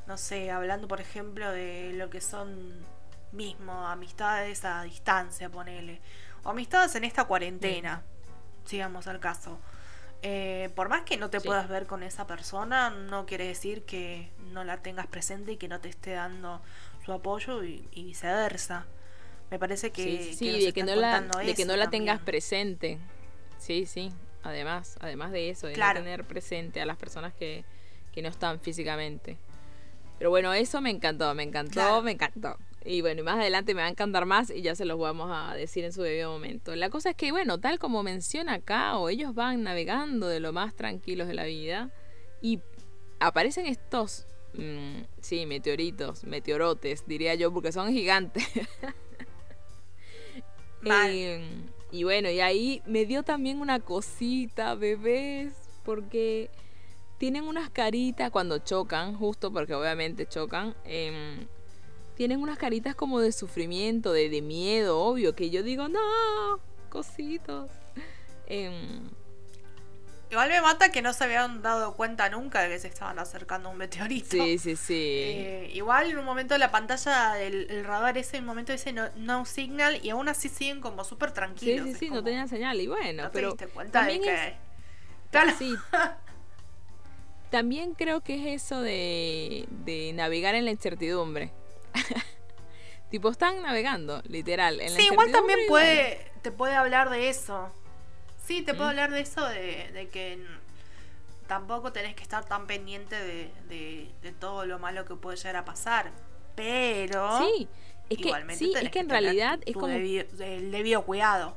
[0.07, 2.85] no sé, hablando por ejemplo de lo que son
[3.31, 6.01] mismo amistades a distancia, ponele.
[6.43, 8.03] O amistades en esta cuarentena,
[8.65, 9.59] sigamos al caso.
[10.23, 11.47] Eh, por más que no te Sí.
[11.47, 15.67] puedas ver con esa persona, no quiere decir que no la tengas presente y que
[15.67, 16.61] no te esté dando
[17.05, 18.85] su apoyo y, y viceversa.
[19.49, 21.89] Me parece que, sí, que sí, nos de que no la, de que no la
[21.89, 22.99] tengas presente.
[23.57, 24.11] Sí, sí.
[24.43, 25.99] Además, además de eso, de Claro.
[25.99, 27.63] no tener presente a las personas que,
[28.11, 29.37] que no están físicamente.
[30.17, 32.01] Pero bueno, eso me encantó, me encantó, Claro.
[32.01, 32.57] me encantó.
[32.83, 35.29] Y bueno, y más adelante me va a encantar más y ya se los vamos
[35.31, 36.75] a decir en su debido momento.
[36.75, 40.51] La cosa es que, bueno, tal como menciona acá, o ellos van navegando de lo
[40.51, 41.91] más tranquilos de la vida
[42.41, 42.59] y
[43.19, 48.43] aparecen estos, mm, sí, meteoritos, meteorotes, diría yo, porque son gigantes.
[50.83, 51.39] Eh,
[51.91, 56.49] y bueno, y ahí me dio también una cosita, bebés, porque
[57.19, 61.45] tienen unas caritas cuando chocan, justo porque obviamente chocan, em,
[62.15, 65.99] tienen unas caritas como de sufrimiento, de, de miedo, obvio, que yo digo, no,
[66.89, 67.69] cositos.
[68.47, 69.09] Em,
[70.29, 73.67] Igual me mata que no se habían dado cuenta nunca de que se estaban acercando
[73.67, 74.29] a un meteorito.
[74.29, 74.93] sí, sí, sí.
[74.93, 78.93] Eh, igual en un momento la pantalla, el, el radar ese, en un momento dice
[78.93, 81.83] no, no signal y aún así siguen como súper Sí, tranquilos.
[81.85, 82.79] sí, es sí, no tenían señal.
[82.79, 84.33] Y bueno, ¿no te pero diste cuenta de que...
[84.47, 84.53] es-
[85.31, 85.51] Claro.
[85.57, 85.75] Sí.
[87.49, 91.51] También creo que es eso de, de navegar en la incertidumbre.
[93.11, 94.79] tipo, están navegando, literal.
[94.81, 97.69] En la Sí, igual también puede, te puede hablar de eso.
[98.45, 98.89] Sí, te puede Mm.
[98.89, 100.43] hablar de eso, de, de que
[101.47, 105.57] tampoco tenés que estar tan pendiente de, de- de todo lo malo que puede llegar
[105.57, 106.11] a pasar.
[106.55, 107.67] Pero Sí,
[108.09, 111.55] es que, igualmente sí, tenés es que en realidad es como debido- el debido cuidado.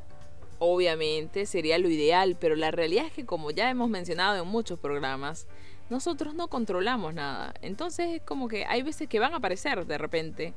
[0.58, 4.78] Obviamente sería lo ideal, pero la realidad es que como ya hemos mencionado en muchos
[4.78, 5.46] programas,
[5.90, 7.54] nosotros no controlamos nada.
[7.62, 10.54] Entonces es como que hay veces que van a aparecer de repente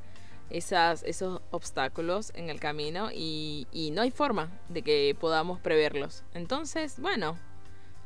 [0.50, 6.24] esos obstáculos en el camino y, y no hay forma de que podamos preverlos.
[6.32, 7.36] Entonces, bueno,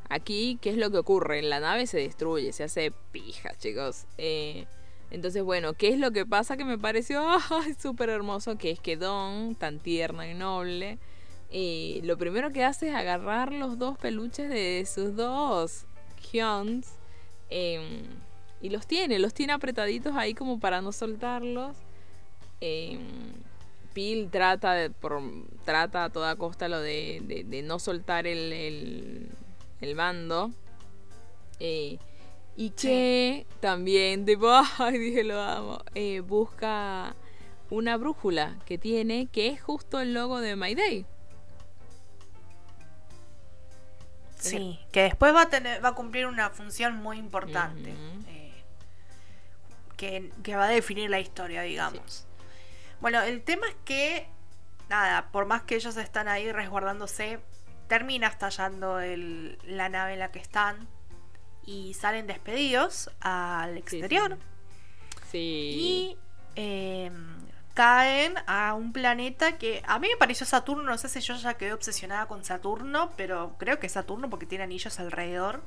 [0.09, 1.41] aquí, ¿qué es lo que ocurre?
[1.41, 4.05] La nave se destruye, se hace pija, chicos.
[4.17, 4.65] Eh,
[5.09, 8.57] entonces, bueno, ¿qué es lo que pasa que me pareció ay, súper hermoso?
[8.57, 10.99] Que es que Don, tan tierna y noble,
[11.49, 15.85] y lo primero que hace es agarrar los dos peluches de sus dos
[16.31, 16.95] Hyuns
[17.49, 18.03] em,
[18.61, 21.75] y los tiene, los tiene apretaditos ahí como para no soltarlos.
[22.61, 22.99] Em,
[23.93, 25.21] Pil trata de, por,
[25.65, 29.27] trata a toda costa lo de, de- de no soltar el, el,
[29.81, 30.51] el mando.
[31.59, 31.99] Eh,
[32.57, 37.15] y que también, tipo, ay, dije lo amo, eh, busca
[37.69, 41.05] una brújula que tiene, que es justo el logo de My Day.
[44.49, 47.93] Sí, que después va a tener, va a cumplir una función muy importante.
[48.27, 48.51] Eh,
[49.97, 52.25] que, que va a definir la historia, digamos.
[52.99, 54.27] Bueno, el tema es que,
[54.89, 57.39] nada, por más que ellos están ahí resguardándose,
[57.87, 60.87] termina estallando el- la nave en la que están
[61.65, 63.79] y salen despedidos al sí.
[63.79, 64.37] exterior
[65.31, 65.37] Sí.
[65.39, 66.17] y
[66.55, 67.11] eh,
[67.73, 71.55] caen a un planeta que a mí me pareció Saturno, no sé si yo ya
[71.55, 75.61] quedé obsesionada con Saturno, pero creo que es Saturno porque tiene anillos alrededor.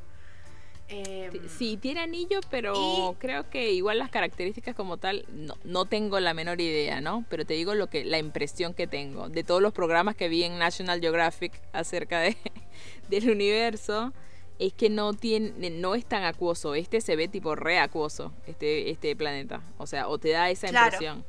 [0.88, 5.54] Eh, T- Sí, tiene anillo, pero Y- creo que igual las características como tal no,
[5.64, 7.24] no tengo la menor idea, ¿no?
[7.28, 10.44] Pero te digo lo que la impresión que tengo de todos los programas que vi
[10.44, 12.36] en National Geographic acerca de,
[13.08, 14.12] del universo
[14.60, 18.88] es que no tiene no es tan acuoso, este se ve tipo re acuoso, este
[18.90, 20.86] este planeta, o sea, o te da esa Claro.
[20.86, 21.24] impresión.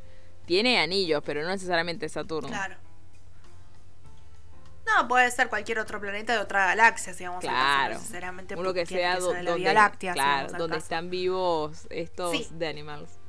[0.47, 2.47] Tiene anillos, pero no necesariamente Saturno.
[2.47, 2.75] Claro.
[4.85, 7.95] No, puede ser cualquier otro planeta de otra galaxia, si vamos Claro.
[7.95, 10.77] necesariamente Uno que sea do- de la donde, Vía Láctea, claro, donde caso.
[10.85, 12.47] están vivos estos Sí.
[12.51, 13.19] de animals.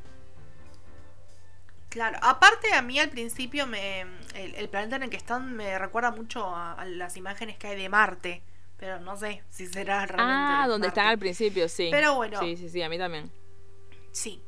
[1.88, 4.02] Claro, aparte a mí al principio me
[4.34, 7.88] el, planeta en el que están me recuerda mucho a, las imágenes que hay de
[7.88, 8.42] Marte,
[8.76, 10.22] pero no sé si será realmente.
[10.62, 11.88] Ah, donde están al principio, sí.
[11.90, 12.38] Pero bueno.
[12.40, 13.32] Sí, sí, sí, a mí también.
[14.12, 14.40] Sí.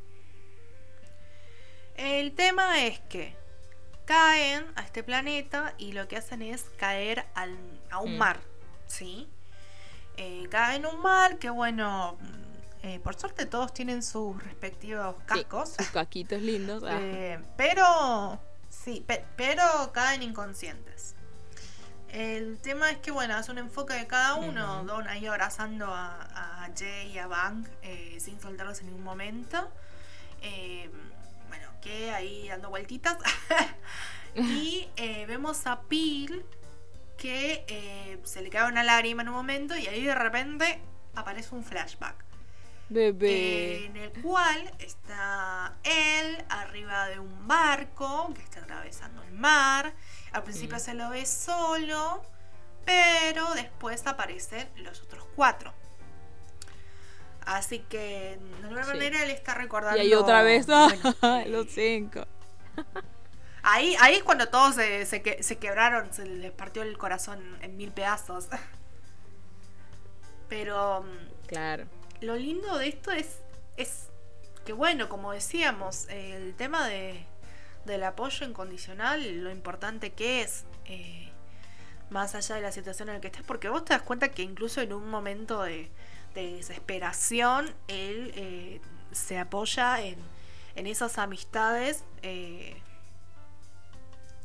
[2.00, 3.36] El tema es que
[4.06, 7.58] caen a este planeta y lo que hacen es caer al,
[7.90, 8.18] a un mm.
[8.18, 8.40] mar,
[8.86, 9.28] ¿sí?
[10.16, 12.16] Eh, caen en un mar que bueno,
[12.82, 15.74] eh, por suerte todos tienen sus respectivos cascos.
[15.76, 16.84] sus caquitos lindos.
[16.86, 16.96] Ah.
[16.98, 19.04] Eh, pero, sí,
[19.36, 21.14] pero caen inconscientes.
[22.08, 24.84] El tema es que, bueno, hace un enfoque de cada uno.
[24.84, 27.68] Don ahí abrazando a, Jay y a Bang
[28.18, 29.70] sin soltarlos en ningún momento.
[30.40, 31.09] bueno,
[31.80, 33.18] que ahí dando vueltitas.
[34.34, 34.88] y
[35.26, 36.44] vemos a Peel
[37.16, 40.80] que se le cae una lágrima en un momento y ahí de repente
[41.14, 42.30] aparece un flashback.
[42.90, 43.86] Bebé.
[43.86, 49.94] En el cual está él arriba de un barco que está atravesando el mar.
[50.32, 52.20] Al principio se lo ve solo,
[52.84, 55.72] pero después aparecen los otros cuatro.
[57.56, 59.98] Así que de alguna manera él está recordando.
[59.98, 60.66] Y ahí otra vez
[61.46, 62.26] los cinco.
[63.62, 67.76] Ahí, ahí es cuando todos se, se, se quebraron, se les partió el corazón en
[67.76, 68.46] mil pedazos.
[70.48, 71.02] Pero.
[71.02, 71.86] Mm, claro
[72.20, 73.38] lo lindo de esto es,
[73.76, 74.08] es
[74.64, 77.24] que, bueno, como decíamos, el tema de,
[77.84, 81.32] del apoyo incondicional, lo importante que es, eh,
[82.10, 84.42] más allá de la situación en la que estés, porque vos te das cuenta que
[84.42, 85.90] incluso en un momento de,
[86.34, 88.80] desesperación, él eh,
[89.12, 90.16] se apoya en,
[90.74, 92.04] en esas amistades.
[92.22, 92.80] Eh,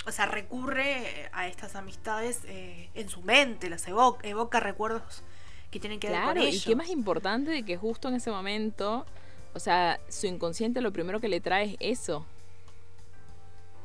[0.05, 5.23] o sea, recurre a estas amistades en su mente, las evoca, evoca recuerdos
[5.71, 8.29] que tienen que claro, ver con y qué más importante de que justo en ese
[8.29, 9.05] momento,
[9.53, 12.25] o sea, su inconsciente lo primero que le trae es eso.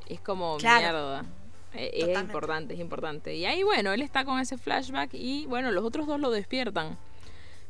[0.06, 1.24] Es como mierda.
[1.72, 3.34] E, es, importante, es importante.
[3.34, 6.98] Y ahí, bueno, él está con ese flashback y, bueno, los otros dos lo despiertan.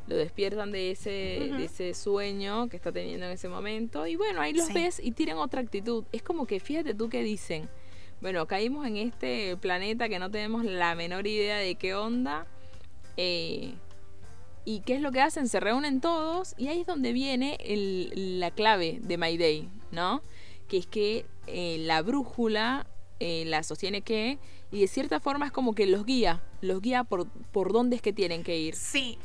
[0.07, 4.07] Lo despiertan de ese, de ese sueño que está teniendo en ese momento.
[4.07, 6.05] Y bueno, ahí los ves y tiran otra actitud.
[6.11, 7.69] Es como que fíjate tú qué dicen.
[8.21, 12.47] Bueno, caímos en este planeta que no tenemos la menor idea de qué onda.
[13.17, 13.75] Eh,
[14.65, 15.49] ¿Y qué es lo que hacen?
[15.49, 17.57] Se reúnen todos y ahí es donde viene
[18.15, 20.23] la clave de My Day, ¿no?
[20.69, 22.87] Que es que eh, la brújula
[23.21, 24.39] eh, la sostiene que
[24.71, 28.03] y de cierta forma es como que los guía, los guía por, por dónde es
[28.03, 28.75] que tienen que ir.
[28.75, 29.19] Sí.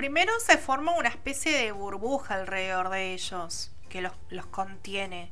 [0.00, 5.30] Primero se forma una especie de burbuja alrededor de ellos que los, los contiene.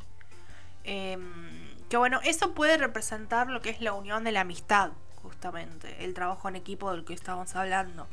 [0.84, 4.90] Em, que bueno, eso puede representar lo que es la unión de la amistad,
[5.22, 8.08] justamente, el trabajo en equipo del que estábamos hablando.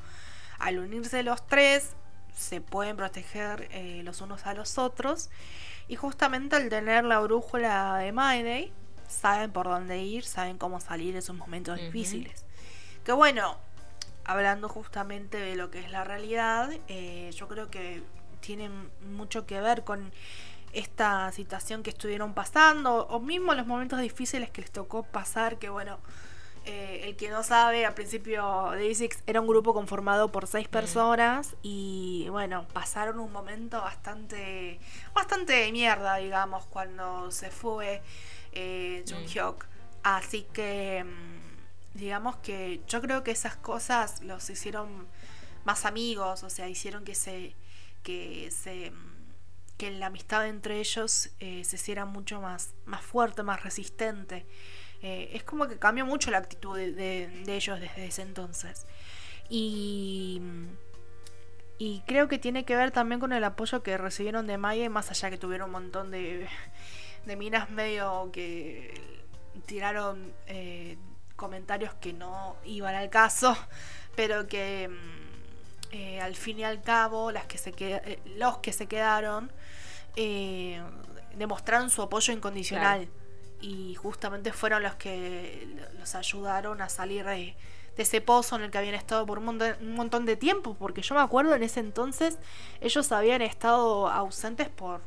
[0.57, 1.91] Al unirse los tres,
[2.33, 5.29] se pueden proteger eh, los unos a los otros.
[5.89, 8.71] Y justamente al tener la brújula de Mayday,
[9.09, 12.45] saben por dónde ir, saben cómo salir de esos momentos difíciles.
[13.03, 13.57] Que bueno,
[14.25, 18.03] hablando justamente de lo que es la realidad, eh, yo creo que
[18.41, 18.69] tiene
[19.01, 20.11] mucho que ver con
[20.73, 25.69] esta situación que estuvieron pasando, o mismo los momentos difíciles que les tocó pasar, que
[25.69, 25.99] bueno,
[26.65, 30.67] eh, el que no sabe, al principio de Six era un grupo conformado por seis
[30.67, 34.79] personas y bueno, pasaron un momento bastante,
[35.13, 38.01] bastante de mierda, digamos, cuando se fue
[38.51, 39.65] eh, Jung Hyuk.
[40.01, 41.44] Así que, mm,
[41.95, 45.07] digamos que yo creo que esas cosas los hicieron
[45.63, 47.55] más amigos, o sea, hicieron que se,
[48.03, 48.91] que se,
[49.77, 54.45] que la amistad entre ellos eh, se hiciera mucho más, más fuerte, más resistente.
[55.01, 58.85] Eh, es como que cambió mucho la actitud de, ellos desde ese entonces.
[59.49, 60.41] Y,
[61.77, 65.11] y creo que tiene que ver también con el apoyo que recibieron de Maya, más
[65.11, 66.47] allá que tuvieron un montón de,
[67.25, 68.93] de minas medio que
[69.65, 70.97] tiraron eh,
[71.35, 73.57] comentarios que no iban al caso,
[74.15, 78.87] pero que mm, eh, al fin y al cabo las que se los que se
[78.87, 79.51] quedaron
[81.35, 83.07] demostraron su apoyo incondicional.
[83.61, 85.67] Y justamente fueron los que
[85.97, 87.55] los ayudaron a salir de,
[87.97, 89.45] ese pozo en el que habían estado por un
[89.95, 92.37] montón, de tiempo, porque yo me acuerdo en ese entonces
[92.81, 95.01] ellos habían estado ausentes por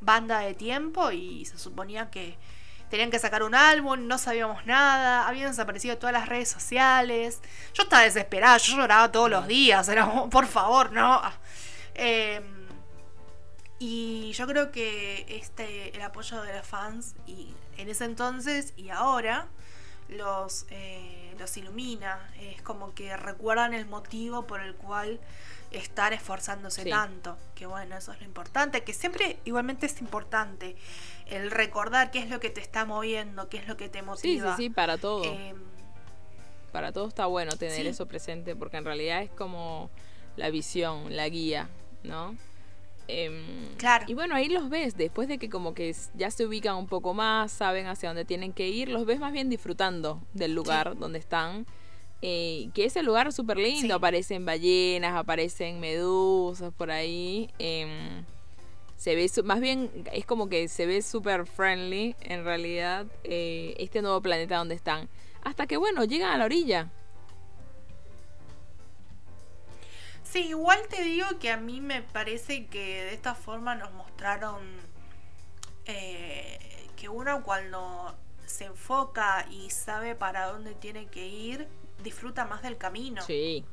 [0.00, 2.38] banda de tiempo y se suponía que
[2.90, 7.40] tenían que sacar un álbum, no sabíamos nada, habían desaparecido todas las redes sociales.
[7.72, 11.22] Yo estaba desesperada, yo lloraba todos los días, era por favor, no.
[11.94, 12.42] Eh,
[13.78, 18.90] y yo creo que este el apoyo de los fans y en ese entonces y
[18.90, 19.48] ahora
[20.10, 22.30] los, eh, los ilumina.
[22.38, 25.20] Es como que recuerdan el motivo por el cual
[25.70, 27.36] estar esforzándose tanto.
[27.54, 30.76] Que bueno, eso es lo importante, que siempre igualmente es importante
[31.26, 34.56] el recordar qué es lo que te está moviendo, qué es lo que te motiva.
[34.56, 35.24] Sí, sí, sí, para todo.
[35.24, 35.56] Em,
[36.72, 39.90] para todo está bueno tener eso presente, porque en realidad es como
[40.36, 41.68] la visión, la guía,
[42.02, 42.36] ¿no?
[43.08, 44.04] Em, claro.
[44.08, 47.12] Y bueno, ahí los ves, después de que como que ya se ubican un poco
[47.12, 51.18] más, saben hacia dónde tienen que ir, los ves más bien disfrutando del lugar donde
[51.18, 51.66] están.
[52.22, 57.50] Eh, que ese lugar es súper lindo, aparecen ballenas, aparecen medusas por ahí.
[57.58, 58.24] Em,
[58.96, 64.02] se ve, más bien es como que se ve súper friendly en realidad eh, este
[64.02, 65.08] nuevo planeta donde están.
[65.42, 66.90] Hasta que bueno, llegan a la orilla.
[70.22, 74.60] Sí, igual te digo que a mí me parece que de esta forma nos mostraron
[75.86, 76.58] eh,
[76.96, 78.14] que uno cuando
[78.46, 81.66] se enfoca y sabe para dónde tiene que ir,
[82.02, 83.22] disfruta más del camino.
[83.22, 83.64] Sí.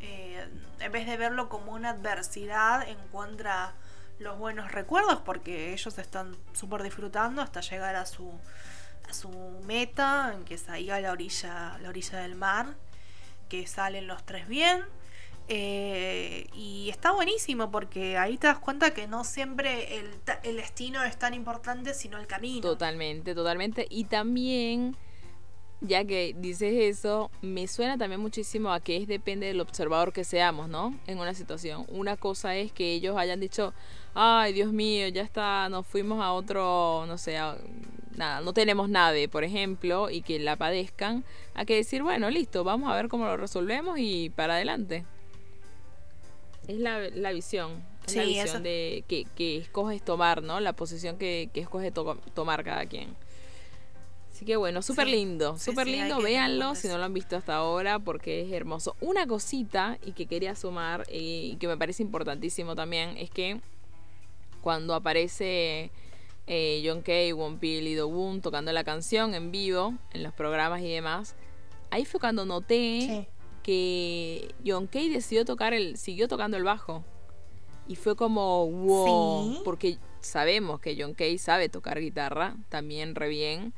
[0.00, 0.48] Eh,
[0.80, 3.74] en vez de verlo como una adversidad, encuentra
[4.18, 8.30] los buenos recuerdos porque ellos están súper disfrutando hasta llegar a su,
[9.08, 9.30] a su
[9.64, 12.74] meta, que es ahí a la orilla, la orilla del mar,
[13.48, 14.84] que salen los tres bien
[15.46, 20.10] eh, y está buenísimo porque ahí te das cuenta que no siempre el,
[20.42, 22.62] el, destino es tan importante, sino el camino.
[22.62, 23.86] Totalmente, totalmente.
[23.90, 24.96] Y también,
[25.86, 30.24] ya que dices eso, me suena también muchísimo a que es depende del observador que
[30.24, 30.98] seamos, ¿no?
[31.06, 31.86] En una situación.
[31.88, 33.72] Una cosa es que ellos hayan dicho,
[34.14, 37.38] ay, Dios mío, ya está, nos fuimos a otro, no sé,
[38.16, 42.64] nada, no tenemos nave, por ejemplo, y que la padezcan, a que decir, bueno, listo,
[42.64, 45.04] vamos a ver cómo lo resolvemos y para adelante.
[46.66, 47.84] Es la, la visión.
[48.06, 50.60] Es la visión de que, que, escoges tomar, ¿no?
[50.60, 53.16] La posición que, que escoge tomar cada quien.
[54.34, 58.00] Así que bueno, súper lindo, súper lindo, véanlo si no lo han visto hasta ahora
[58.00, 58.96] porque es hermoso.
[59.00, 63.60] Una cosita y que quería sumar y que me parece importantísimo también es que
[64.60, 65.92] cuando aparece
[66.48, 70.90] eh, John Kay, Peel y Dogun tocando la canción en vivo en los programas y
[70.90, 71.36] demás,
[71.92, 73.28] ahí fue cuando noté
[73.62, 77.04] que John Kay decidió tocar el, siguió tocando el bajo.
[77.86, 83.72] Y fue como, wow, porque sabemos que John Kay sabe tocar guitarra también re bien.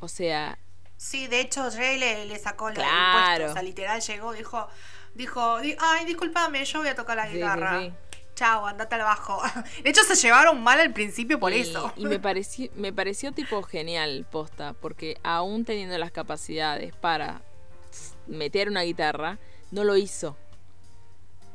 [0.00, 0.58] O sea...
[0.96, 2.80] Sí, de hecho Jay le, sacó claro.
[2.80, 3.52] el puesto.
[3.52, 4.68] O sea, literal llegó, dijo,
[5.14, 7.92] dijo, ay, discúlpame, yo voy a tocar la guitarra.
[8.34, 9.42] Chao, andate al bajo.
[9.82, 11.92] De hecho, se llevaron mal al principio por eso.
[11.96, 17.42] Y me pareció, me pareció tipo genial, posta, porque aún teniendo las capacidades para
[18.28, 19.38] meter una guitarra,
[19.72, 20.36] no lo hizo.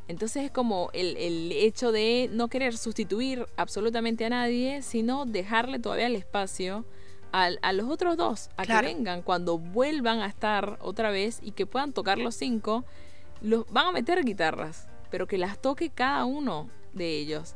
[0.10, 5.80] Entonces es como el, el, hecho de no querer sustituir absolutamente a nadie, sino dejarle
[5.80, 6.86] todavía el espacio
[7.34, 11.52] a, a los otros dos, a que vengan cuando vuelvan a estar otra vez y
[11.52, 12.86] que puedan tocar los cinco.
[13.42, 17.56] Los, van a meter guitarras, pero que las toque cada uno de ellos.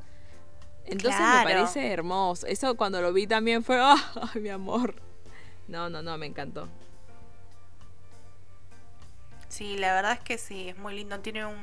[0.86, 2.48] Entonces me parece hermoso.
[2.48, 4.96] Eso cuando lo vi también fue, ¡ay, mi amor!
[5.68, 6.68] No, no, no, me encantó.
[9.48, 11.20] Sí, la verdad es que sí, es muy lindo.
[11.20, 11.58] Tiene un,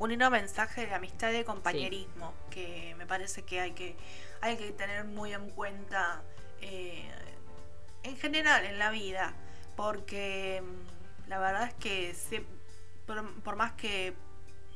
[0.00, 3.96] un lindo mensaje de amistad y de compañerismo que me parece que hay que,
[4.40, 6.22] hay que tener muy en cuenta
[6.60, 7.08] eh,
[8.04, 9.34] en general en la vida.
[9.76, 12.46] Porque mm, la verdad es que
[13.06, 14.14] por, más que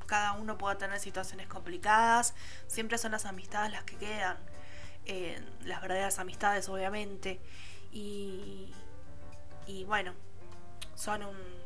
[0.06, 2.34] cada uno pueda tener situaciones complicadas,
[2.66, 4.36] siempre son las amistades las que quedan.
[5.06, 7.40] Eh, las verdaderas amistades, obviamente.
[7.92, 8.74] Y,
[9.66, 10.12] y bueno,
[10.94, 11.58] son un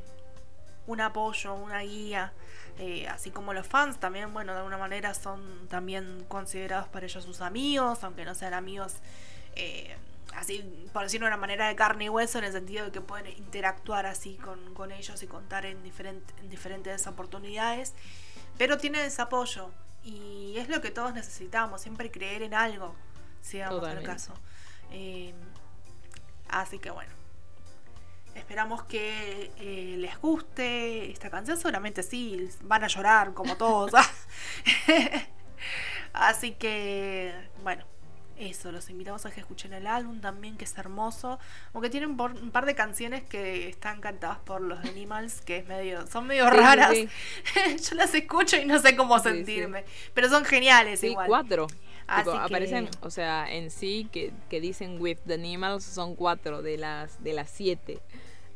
[0.86, 2.32] un apoyo, una guía,
[2.78, 7.24] eh, así como los fans también, bueno, de alguna manera son también considerados para ellos
[7.24, 8.94] sus amigos, aunque no sean amigos,
[9.54, 9.96] eh,
[10.34, 13.00] así por decirlo de una manera de carne y hueso, en el sentido de que
[13.00, 17.94] pueden interactuar así con, ellos y contar en, en diferentes oportunidades,
[18.58, 19.70] pero tienen ese apoyo
[20.04, 22.94] y es lo que todos necesitamos, siempre creer en algo,
[23.40, 24.34] si vamos al caso.
[24.90, 25.34] Eh,
[26.48, 27.12] así que bueno.
[28.34, 31.58] Esperamos que eh, les guste esta canción.
[31.58, 33.92] Seguramente sí, van a llorar como todos.
[36.12, 37.84] Así que, bueno,
[38.38, 41.38] eso, los invitamos a que escuchen el álbum también, que es hermoso.
[41.72, 46.06] Aunque tienen un par de canciones que están cantadas por los Animals, que es medio,
[46.06, 46.94] son medio raras.
[47.88, 49.84] Yo las escucho y no sé cómo sentirme.
[50.14, 51.26] Pero son geniales igual.
[51.26, 51.66] cuatro.
[52.06, 57.22] aparecen, o sea, en sí que, que, dicen with the animals son cuatro de las
[57.22, 58.00] de las siete.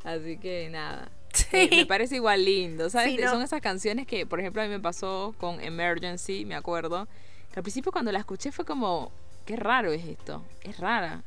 [0.05, 1.11] Así que nada.
[1.53, 3.19] Eh, me parece igual lindo, ¿sabes?
[3.29, 7.07] Son esas canciones que, por ejemplo, a mí me pasó con Emergency, me acuerdo.
[7.53, 9.13] Que al principio cuando la escuché fue como,
[9.47, 11.23] qué raro es esto, es rara.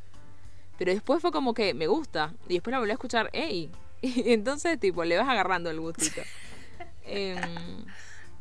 [0.78, 2.34] Pero después fue como que me gusta.
[2.48, 3.72] Y después la volví a escuchar, ¡ey!
[4.02, 6.22] Y entonces, tipo, le vas agarrando el gustito.
[7.04, 7.86] Em,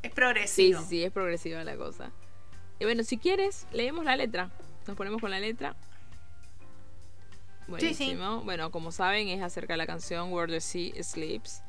[0.03, 0.79] Es progresivo.
[0.81, 2.11] Sí, sí, sí, es progresiva la cosa.
[2.79, 4.51] Y bueno, si quieres, leemos la letra.
[4.87, 5.75] Nos ponemos con la letra.
[7.67, 8.43] Buenísimo.
[8.43, 11.63] Bueno, como saben, es acerca de la canción Where the Sea Sleeps.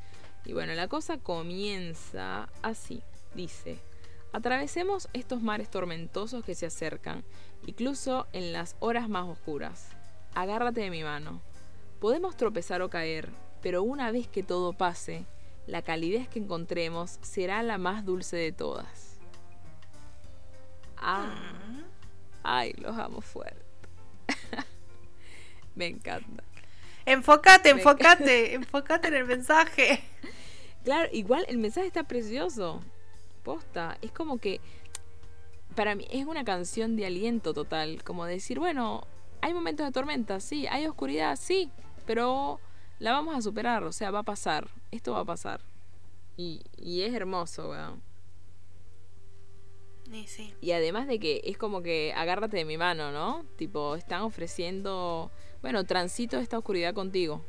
[0.46, 3.02] Y bueno, la cosa comienza así.
[3.34, 3.80] Dice,
[4.34, 7.24] atravesemos estos mares tormentosos que se acercan,
[7.66, 9.90] incluso en las horas más oscuras.
[10.34, 11.42] Agárrate de mi mano.
[12.00, 13.30] Podemos tropezar o caer,
[13.62, 15.26] pero una vez que todo pase,
[15.68, 19.20] la calidez que encontremos será la más dulce de todas.
[20.98, 21.34] Ah,
[21.70, 21.84] mm.
[22.44, 23.64] ay, los amo fuerte.
[25.76, 26.44] Me encanta.
[27.06, 30.04] Enfócate, enfócate, enfócate en el mensaje.
[30.84, 32.82] Claro, igual el mensaje está precioso.
[33.44, 34.62] Posta, es como que
[35.76, 39.06] para mí es una canción de aliento total, como decir, bueno,
[39.42, 41.72] hay momentos de tormenta, sí, hay oscuridad, sí,
[42.06, 42.60] pero
[43.00, 45.62] la vamos a superar, o sea, va a pasar, esto va a pasar.
[46.38, 48.02] Y, y es hermoso, weón.
[50.12, 50.56] Y, sí.
[50.60, 53.46] y además de que es como que agárrate de mi mano, ¿no?
[53.58, 57.44] Tipo, están ofreciendo, bueno, transito esta oscuridad contigo.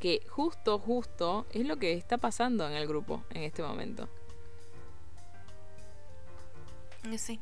[0.00, 4.08] Que justo, justo es lo que está pasando en el grupo en este momento.
[7.16, 7.40] Sí.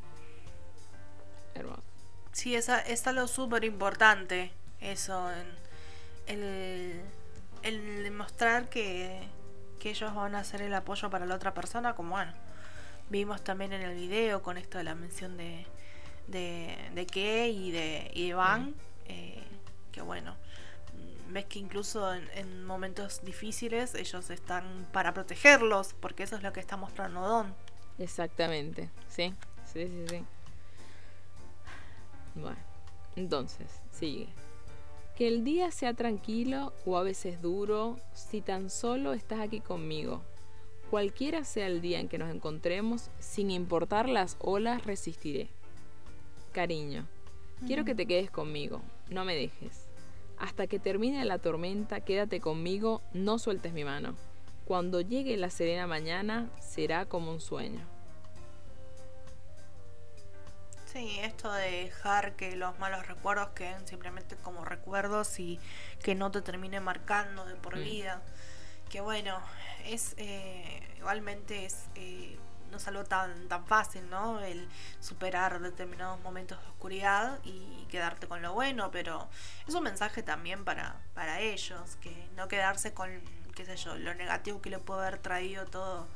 [1.57, 1.83] Hermoso.
[2.31, 5.29] Sí, esa, es lo súper importante, eso,
[6.27, 7.01] el,
[7.63, 9.27] el demostrar que,
[9.79, 12.33] que ellos van a ser el apoyo para la otra persona, como bueno,
[13.09, 15.65] vimos también en el video con esto de la mención de,
[16.27, 19.43] de, de y de, y Van, eh,
[19.91, 20.35] que bueno,
[21.29, 26.53] ves que incluso en, en, momentos difíciles ellos están para protegerlos, porque eso es lo
[26.53, 27.55] que está mostrando Don.
[27.99, 29.33] Exactamente, sí,
[29.65, 30.25] sí, sí, sí.
[32.41, 32.57] Bueno,
[33.15, 34.27] entonces, sigue.
[35.15, 40.21] Que el día sea tranquilo o a veces duro, si tan solo estás aquí conmigo.
[40.91, 45.49] Cualquiera sea el día en que nos encontremos, sin importar las olas, resistiré.
[46.53, 47.07] Cariño,
[47.65, 49.87] quiero que te quedes conmigo, no me dejes.
[50.37, 54.15] Hasta que termine la tormenta, quédate conmigo, no sueltes mi mano.
[54.65, 57.96] Cuando llegue la serena mañana, será como un sueño.
[60.97, 65.59] Sí, esto de dejar que los malos recuerdos queden simplemente como recuerdos y
[66.01, 67.83] que no te termine marcando de por mm.
[67.83, 68.21] vida.
[68.89, 69.39] Que bueno,
[69.85, 72.39] es eh, igualmente es eh,
[72.71, 74.39] no es algo tan, tan fácil, ¿no?
[74.39, 74.67] El
[74.99, 79.29] superar determinados momentos de oscuridad y quedarte con lo bueno, pero
[79.67, 83.21] es un mensaje también para, para ellos, que no quedarse con,
[83.53, 86.07] qué sé yo, lo negativo que le puede haber traído todo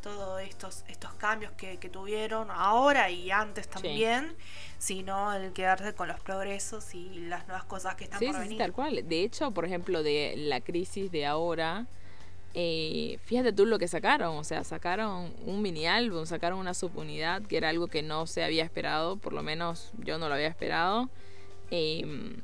[0.00, 4.34] todos estos, estos cambios que, tuvieron ahora y antes también,
[4.78, 8.50] sino el quedarse con los progresos y las nuevas cosas que están por venir.
[8.50, 9.08] Sí, tal cual.
[9.08, 11.86] De hecho, por ejemplo, de la crisis de ahora,
[12.54, 17.42] eh, fíjate tú lo que sacaron, o sea, sacaron un mini álbum, sacaron una subunidad,
[17.42, 20.48] que era algo que no se había esperado, por lo menos yo no lo había
[20.48, 21.08] esperado.
[21.70, 22.36] Em,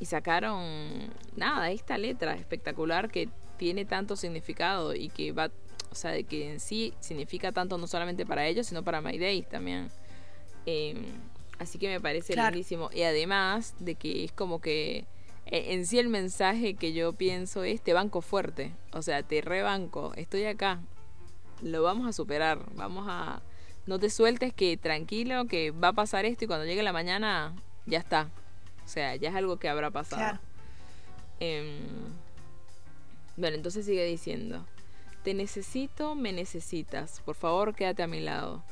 [0.00, 5.50] y sacaron, nada, esta letra espectacular que tiene tanto significado y que va
[5.98, 9.48] sea, de que en sí significa tanto no solamente para ellos, sino para My Days
[9.48, 9.90] también.
[10.66, 11.04] Em,
[11.58, 12.90] así que me parece lindísimo.
[12.92, 15.06] Y además de que es como que
[15.46, 18.74] e, en sí el mensaje que yo pienso es te banco fuerte.
[18.92, 20.80] O sea, te rebanco, estoy acá.
[21.62, 22.64] Lo vamos a superar.
[22.74, 23.42] Vamos a...
[23.86, 27.54] No te sueltes que tranquilo, que va a pasar esto y cuando llegue la mañana
[27.86, 28.30] ya está.
[28.84, 30.38] O sea, ya es algo que habrá pasado.
[31.40, 31.78] Em,
[33.36, 34.66] bueno, entonces sigue diciendo.
[35.28, 37.20] Te necesito, me necesitas.
[37.20, 38.64] Por favor, quédate a mi lado.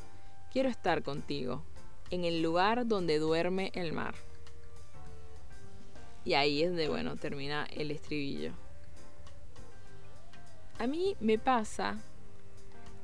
[0.51, 1.63] Quiero estar contigo,
[2.11, 4.15] en el lugar donde duerme el mar.
[6.25, 8.53] Y ahí es donde, bueno, termina el estribillo.
[10.79, 11.99] A mí me pasa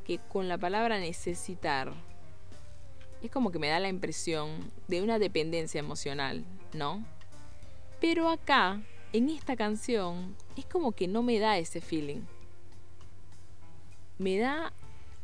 [0.06, 1.92] que con la palabra necesitar
[3.22, 6.42] es como que me da la impresión de una dependencia emocional,
[6.72, 7.04] ¿no?
[8.00, 8.80] Pero acá,
[9.12, 12.22] en esta canción, es como que no me da ese feeling
[14.22, 14.72] me da...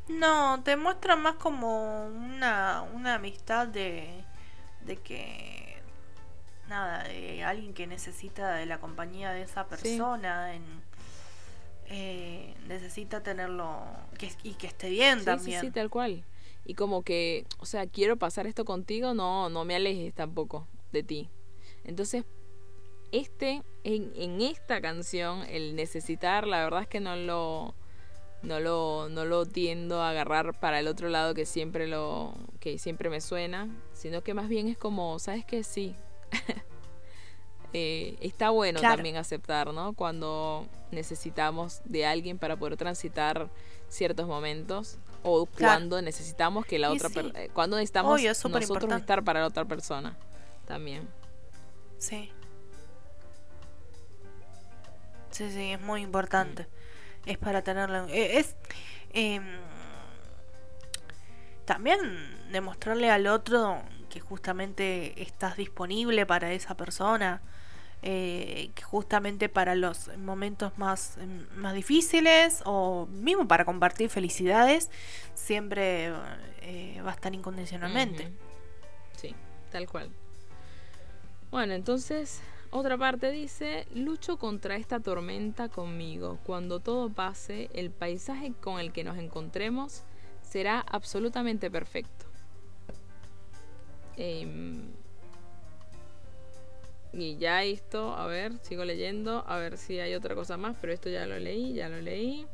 [0.09, 4.25] No, te muestra más como una, una amistad de,
[4.83, 5.83] de que...
[6.69, 10.63] Nada, de alguien que necesita de la compañía de esa persona, en,
[11.87, 13.87] eh, necesita tenerlo
[14.19, 15.63] que, y que esté bien también.
[15.63, 16.25] Sí, sí, tal cual.
[16.67, 21.03] Y como que, o sea, quiero pasar esto contigo, no, no me alejes tampoco de
[21.03, 21.31] ti.
[21.85, 22.27] Entonces,
[23.13, 27.75] este, en, en esta canción, el necesitar, la verdad es que no lo,
[28.43, 32.78] no lo, no lo tiendo a agarrar para el otro lado que siempre lo que
[32.78, 35.95] siempre me suena sino que más bien es como sabes que sí.
[37.74, 43.51] Eh, está bueno también aceptar no cuando necesitamos de alguien para poder transitar
[43.91, 49.41] ciertos momentos o cuando necesitamos que la otra persona, eh, cuando necesitamos nosotros estar para
[49.41, 50.16] la otra persona
[50.66, 51.09] también.
[51.99, 52.30] Sí.
[55.30, 56.66] Sí, sí, es muy importante.
[57.29, 58.07] Es para tenerlo.
[58.09, 58.57] Eh, es.
[59.12, 59.45] Em,
[61.66, 62.01] también
[62.51, 67.43] demostrarle al otro que justamente estás disponible para esa persona.
[68.01, 71.18] Eh, que justamente para los momentos más,
[71.57, 74.89] más difíciles o mismo para compartir felicidades,
[75.35, 76.12] siempre
[76.62, 78.33] eh, va a estar incondicionalmente.
[79.16, 79.35] Sí,
[79.72, 80.11] tal cual.
[81.51, 82.41] Bueno, entonces
[82.71, 86.39] otra parte dice, lucho contra esta tormenta conmigo.
[86.45, 90.03] Cuando todo pase, el paisaje con el que nos encontremos
[90.43, 92.27] será absolutamente perfecto.
[94.16, 94.83] Em,
[97.12, 100.93] y ya esto, a ver, sigo leyendo, a ver si hay otra cosa más, pero
[100.93, 102.47] esto ya lo leí, ya lo leí.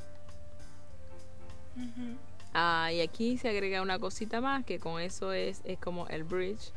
[2.52, 6.22] Ah, y aquí se agrega una cosita más, que con eso es, es como el
[6.22, 6.72] bridge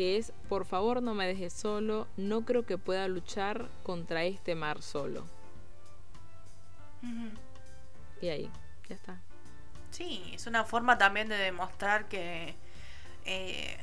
[0.00, 4.54] que es, por favor no me dejes solo, no creo que pueda luchar contra este
[4.54, 5.26] mar solo.
[8.22, 8.50] Y ahí,
[8.88, 9.20] ya está.
[9.90, 12.54] Sí, es una forma también de demostrar que
[13.26, 13.76] eh,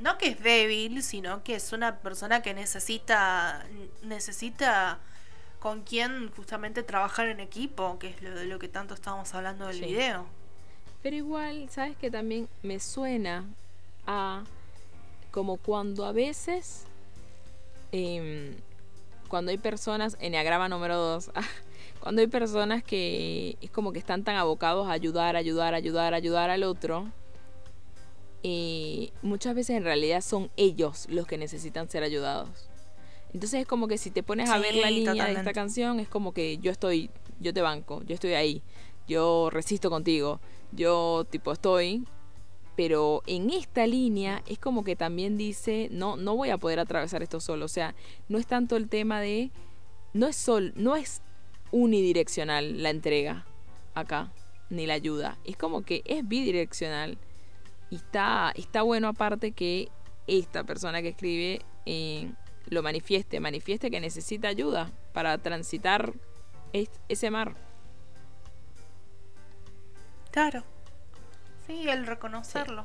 [0.00, 3.66] no que es débil, sino que es una persona que necesita
[4.02, 5.00] necesita
[5.58, 9.66] con quien justamente trabajar en equipo, que es lo de lo que tanto estábamos hablando
[9.66, 10.26] del video.
[11.02, 13.46] Pero igual, sabes que también me suena
[14.06, 14.44] a
[15.30, 16.84] como cuando a veces,
[17.92, 18.54] em,
[19.28, 21.30] cuando hay personas, Enneagrama número 2,
[22.00, 26.50] cuando hay personas que es como que están tan abocados a ayudar, ayudar, ayudar, ayudar
[26.50, 27.10] al otro,
[28.42, 32.68] y muchas veces en realidad son ellos los que necesitan ser ayudados.
[33.32, 36.08] Entonces es como que si te pones a ver la línea de esta canción, es
[36.08, 38.62] como que yo estoy, yo te banco, yo estoy ahí,
[39.06, 40.40] yo resisto contigo,
[40.72, 42.04] yo tipo estoy
[42.76, 47.22] pero en esta línea es como que también dice, no, no voy a poder atravesar
[47.22, 47.64] esto solo.
[47.64, 47.94] O sea,
[48.28, 49.50] no es tanto el tema de,
[50.12, 51.22] no es sol, no es
[51.72, 53.46] unidireccional la entrega
[53.94, 54.32] acá,
[54.70, 55.38] ni la ayuda.
[55.44, 57.18] Es como que es bidireccional.
[57.90, 59.88] Y está, está bueno aparte que
[60.26, 62.30] esta persona que escribe eh,
[62.68, 66.14] lo manifieste, manifieste que necesita ayuda para transitar
[66.72, 67.56] ese mar.
[70.30, 70.64] Claro.
[71.70, 72.84] Sí, el reconocerlo,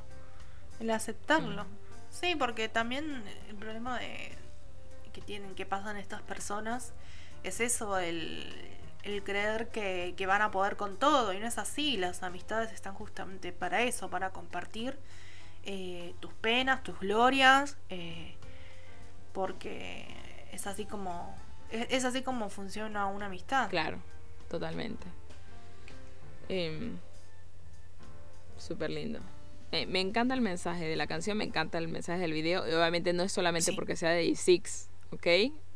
[0.79, 1.65] el aceptarlo.
[2.11, 4.37] Sí, porque también el problema de
[5.11, 6.93] que tienen, que pasan estas personas,
[7.43, 8.53] es eso, el,
[9.23, 13.51] creer que, van a poder con todo, y no es así, las amistades están justamente
[13.51, 14.99] para eso, para compartir
[15.63, 18.35] eh, tus penas, tus glorias, eh,
[19.33, 20.05] porque
[20.51, 21.35] es así como,
[21.71, 23.67] es, así como funciona una amistad.
[23.67, 23.97] Claro,
[24.47, 25.07] totalmente.
[26.49, 26.99] Em,
[28.65, 29.19] Súper lindo.
[29.71, 32.63] Eh, me encanta el mensaje de la canción, me encanta el mensaje del video.
[32.63, 35.27] Obviamente no es solamente porque sea de Six, ¿ok?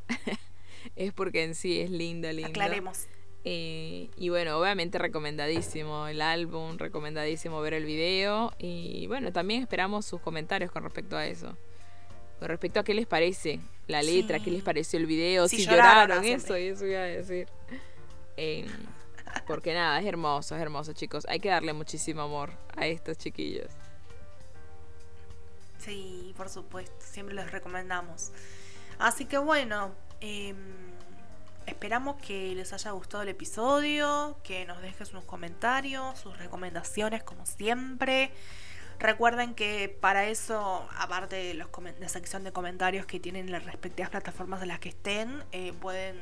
[0.95, 2.49] es porque en sí es linda, linda.
[2.49, 3.07] Aclaremos.
[3.45, 8.53] Eh, y bueno, obviamente recomendadísimo el álbum, recomendadísimo ver el video.
[8.57, 11.55] Y bueno, también esperamos sus comentarios con respecto a eso.
[12.39, 16.23] Con respecto a qué les parece la letra, qué les pareció el video, si, lloraron,
[16.23, 17.47] eso, y eso iba a decir.
[18.37, 18.65] Eh,
[19.47, 21.25] porque nada, es hermoso, es hermoso, chicos.
[21.30, 23.71] Hay que darle muchísimo amor a estos chiquillos.
[25.80, 28.32] Sí, por supuesto, siempre los recomendamos.
[28.99, 30.57] Así que bueno, em,
[31.65, 37.45] esperamos que les haya gustado el episodio, que nos dejen sus comentarios, sus recomendaciones como
[37.45, 38.32] siempre.
[38.99, 41.69] Recuerden que para eso, aparte de los
[41.99, 46.19] la sección de comentarios que tienen las respectivas plataformas de las que estén, eh, pueden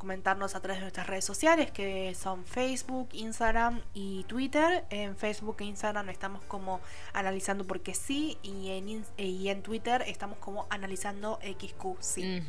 [0.00, 4.84] comentarnos a través de nuestras redes sociales que son Facebook, Instagram y Twitter.
[4.88, 6.80] En Facebook e Instagram estamos como
[7.12, 12.42] analizando porque sí y en, y en Twitter estamos como analizando XQC.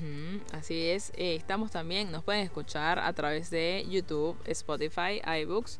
[0.53, 5.79] así es, eh, estamos también, nos pueden escuchar a través de YouTube, Spotify, iBooks.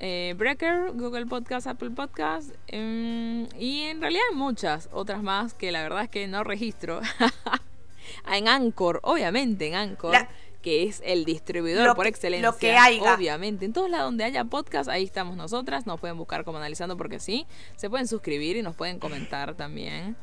[0.00, 5.82] Eh, Breaker, Google Podcast, Apple Podcast em, y en realidad muchas otras más que la
[5.82, 7.00] verdad es que no registro.
[8.32, 10.14] en Anchor, obviamente en Anchor
[10.68, 12.46] que es el distribuidor por excelencia.
[12.46, 13.14] Lo que haya.
[13.14, 13.64] Obviamente.
[13.64, 15.86] En todos lados donde haya podcast, ahí estamos nosotras.
[15.86, 17.46] Nos pueden buscar como analizando porque sí.
[17.76, 20.14] Se pueden suscribir y nos pueden comentar también.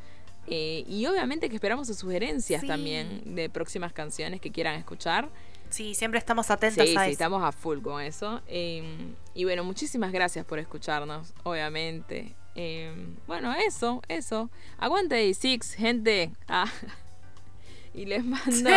[0.46, 5.30] Eh, y obviamente que esperamos sus sugerencias también de próximas canciones que quieran escuchar.
[5.68, 7.00] Sí, siempre estamos atentos a eso.
[7.00, 8.40] Sí, estamos a full con eso.
[8.46, 12.36] Em, y bueno, muchísimas gracias por escucharnos, obviamente.
[12.54, 14.48] Em, bueno, eso, eso.
[14.78, 16.30] Aguante Six, gente.
[16.46, 16.70] Ah.
[17.94, 18.70] Y les mando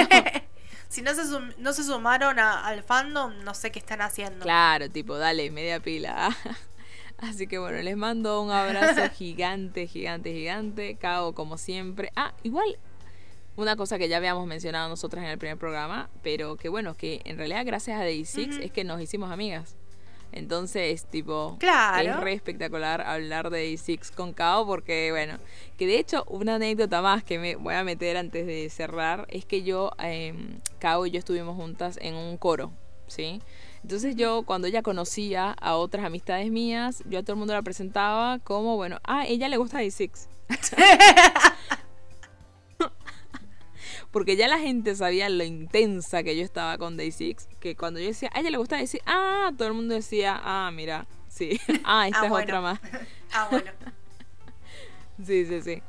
[0.90, 1.24] si no se,
[1.60, 4.44] no se sumaron al fandom, no sé qué están haciendo.
[4.44, 6.36] Claro, tipo, dale, media pila.
[7.20, 10.96] Así que bueno, les mando un abrazo gigante, gigante, gigante.
[10.96, 12.12] Cao, como siempre.
[12.16, 12.78] Ah, igual,
[13.56, 17.22] una cosa que ya habíamos mencionado nosotras en el primer programa, pero que bueno, que
[17.26, 19.76] en realidad gracias a Day Six es que nos hicimos amigas.
[20.32, 22.10] Entonces, tipo, claro.
[22.10, 25.38] es re espectacular hablar de Day Six con Cao porque, bueno,
[25.78, 29.46] que de hecho una anécdota más que me voy a meter antes de cerrar es
[29.46, 30.34] que yo, eh,
[30.80, 32.72] Cao y yo estuvimos juntas en un coro,
[33.08, 33.42] ¿sí?
[33.82, 37.62] Entonces yo cuando ella conocía a otras amistades mías, yo a todo el mundo la
[37.62, 40.28] presentaba como, bueno, ah, ella le gusta Day Six.
[44.12, 47.99] Porque ya la gente sabía lo intensa que yo estaba con Day Six, que cuando
[47.99, 51.60] yo decía, a ella le gusta decir, ah, todo el mundo decía, ah, mira, sí,
[51.86, 52.43] ah, esta Ah, es bueno.
[52.43, 52.80] otra más.
[53.32, 53.72] Ah, bueno.
[55.26, 55.84] Sí, sí, sí.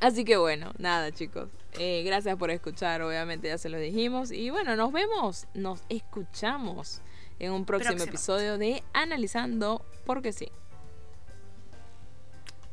[0.00, 1.48] Así que bueno, nada chicos.
[1.78, 4.32] Eh, gracias por escuchar, obviamente ya se lo dijimos.
[4.32, 7.00] Y bueno, nos vemos, nos escuchamos
[7.38, 8.10] en un próximo Próximo.
[8.10, 10.50] episodio de Analizando porque sí.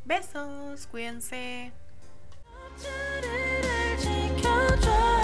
[0.04, 1.72] Besos, cuídense.
[4.70, 5.19] 我抓